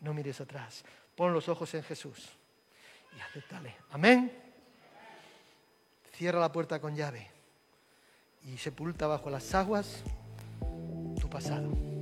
No 0.00 0.14
mires 0.14 0.40
atrás. 0.40 0.84
Pon 1.16 1.32
los 1.32 1.48
ojos 1.48 1.72
en 1.74 1.82
Jesús 1.82 2.28
y 3.16 3.20
aceptale. 3.20 3.74
Amén. 3.90 4.32
Cierra 6.12 6.40
la 6.40 6.52
puerta 6.52 6.80
con 6.80 6.94
llave 6.96 7.30
y 8.44 8.56
sepulta 8.58 9.06
bajo 9.06 9.30
las 9.30 9.54
aguas 9.54 10.02
tu 11.20 11.28
pasado. 11.28 11.97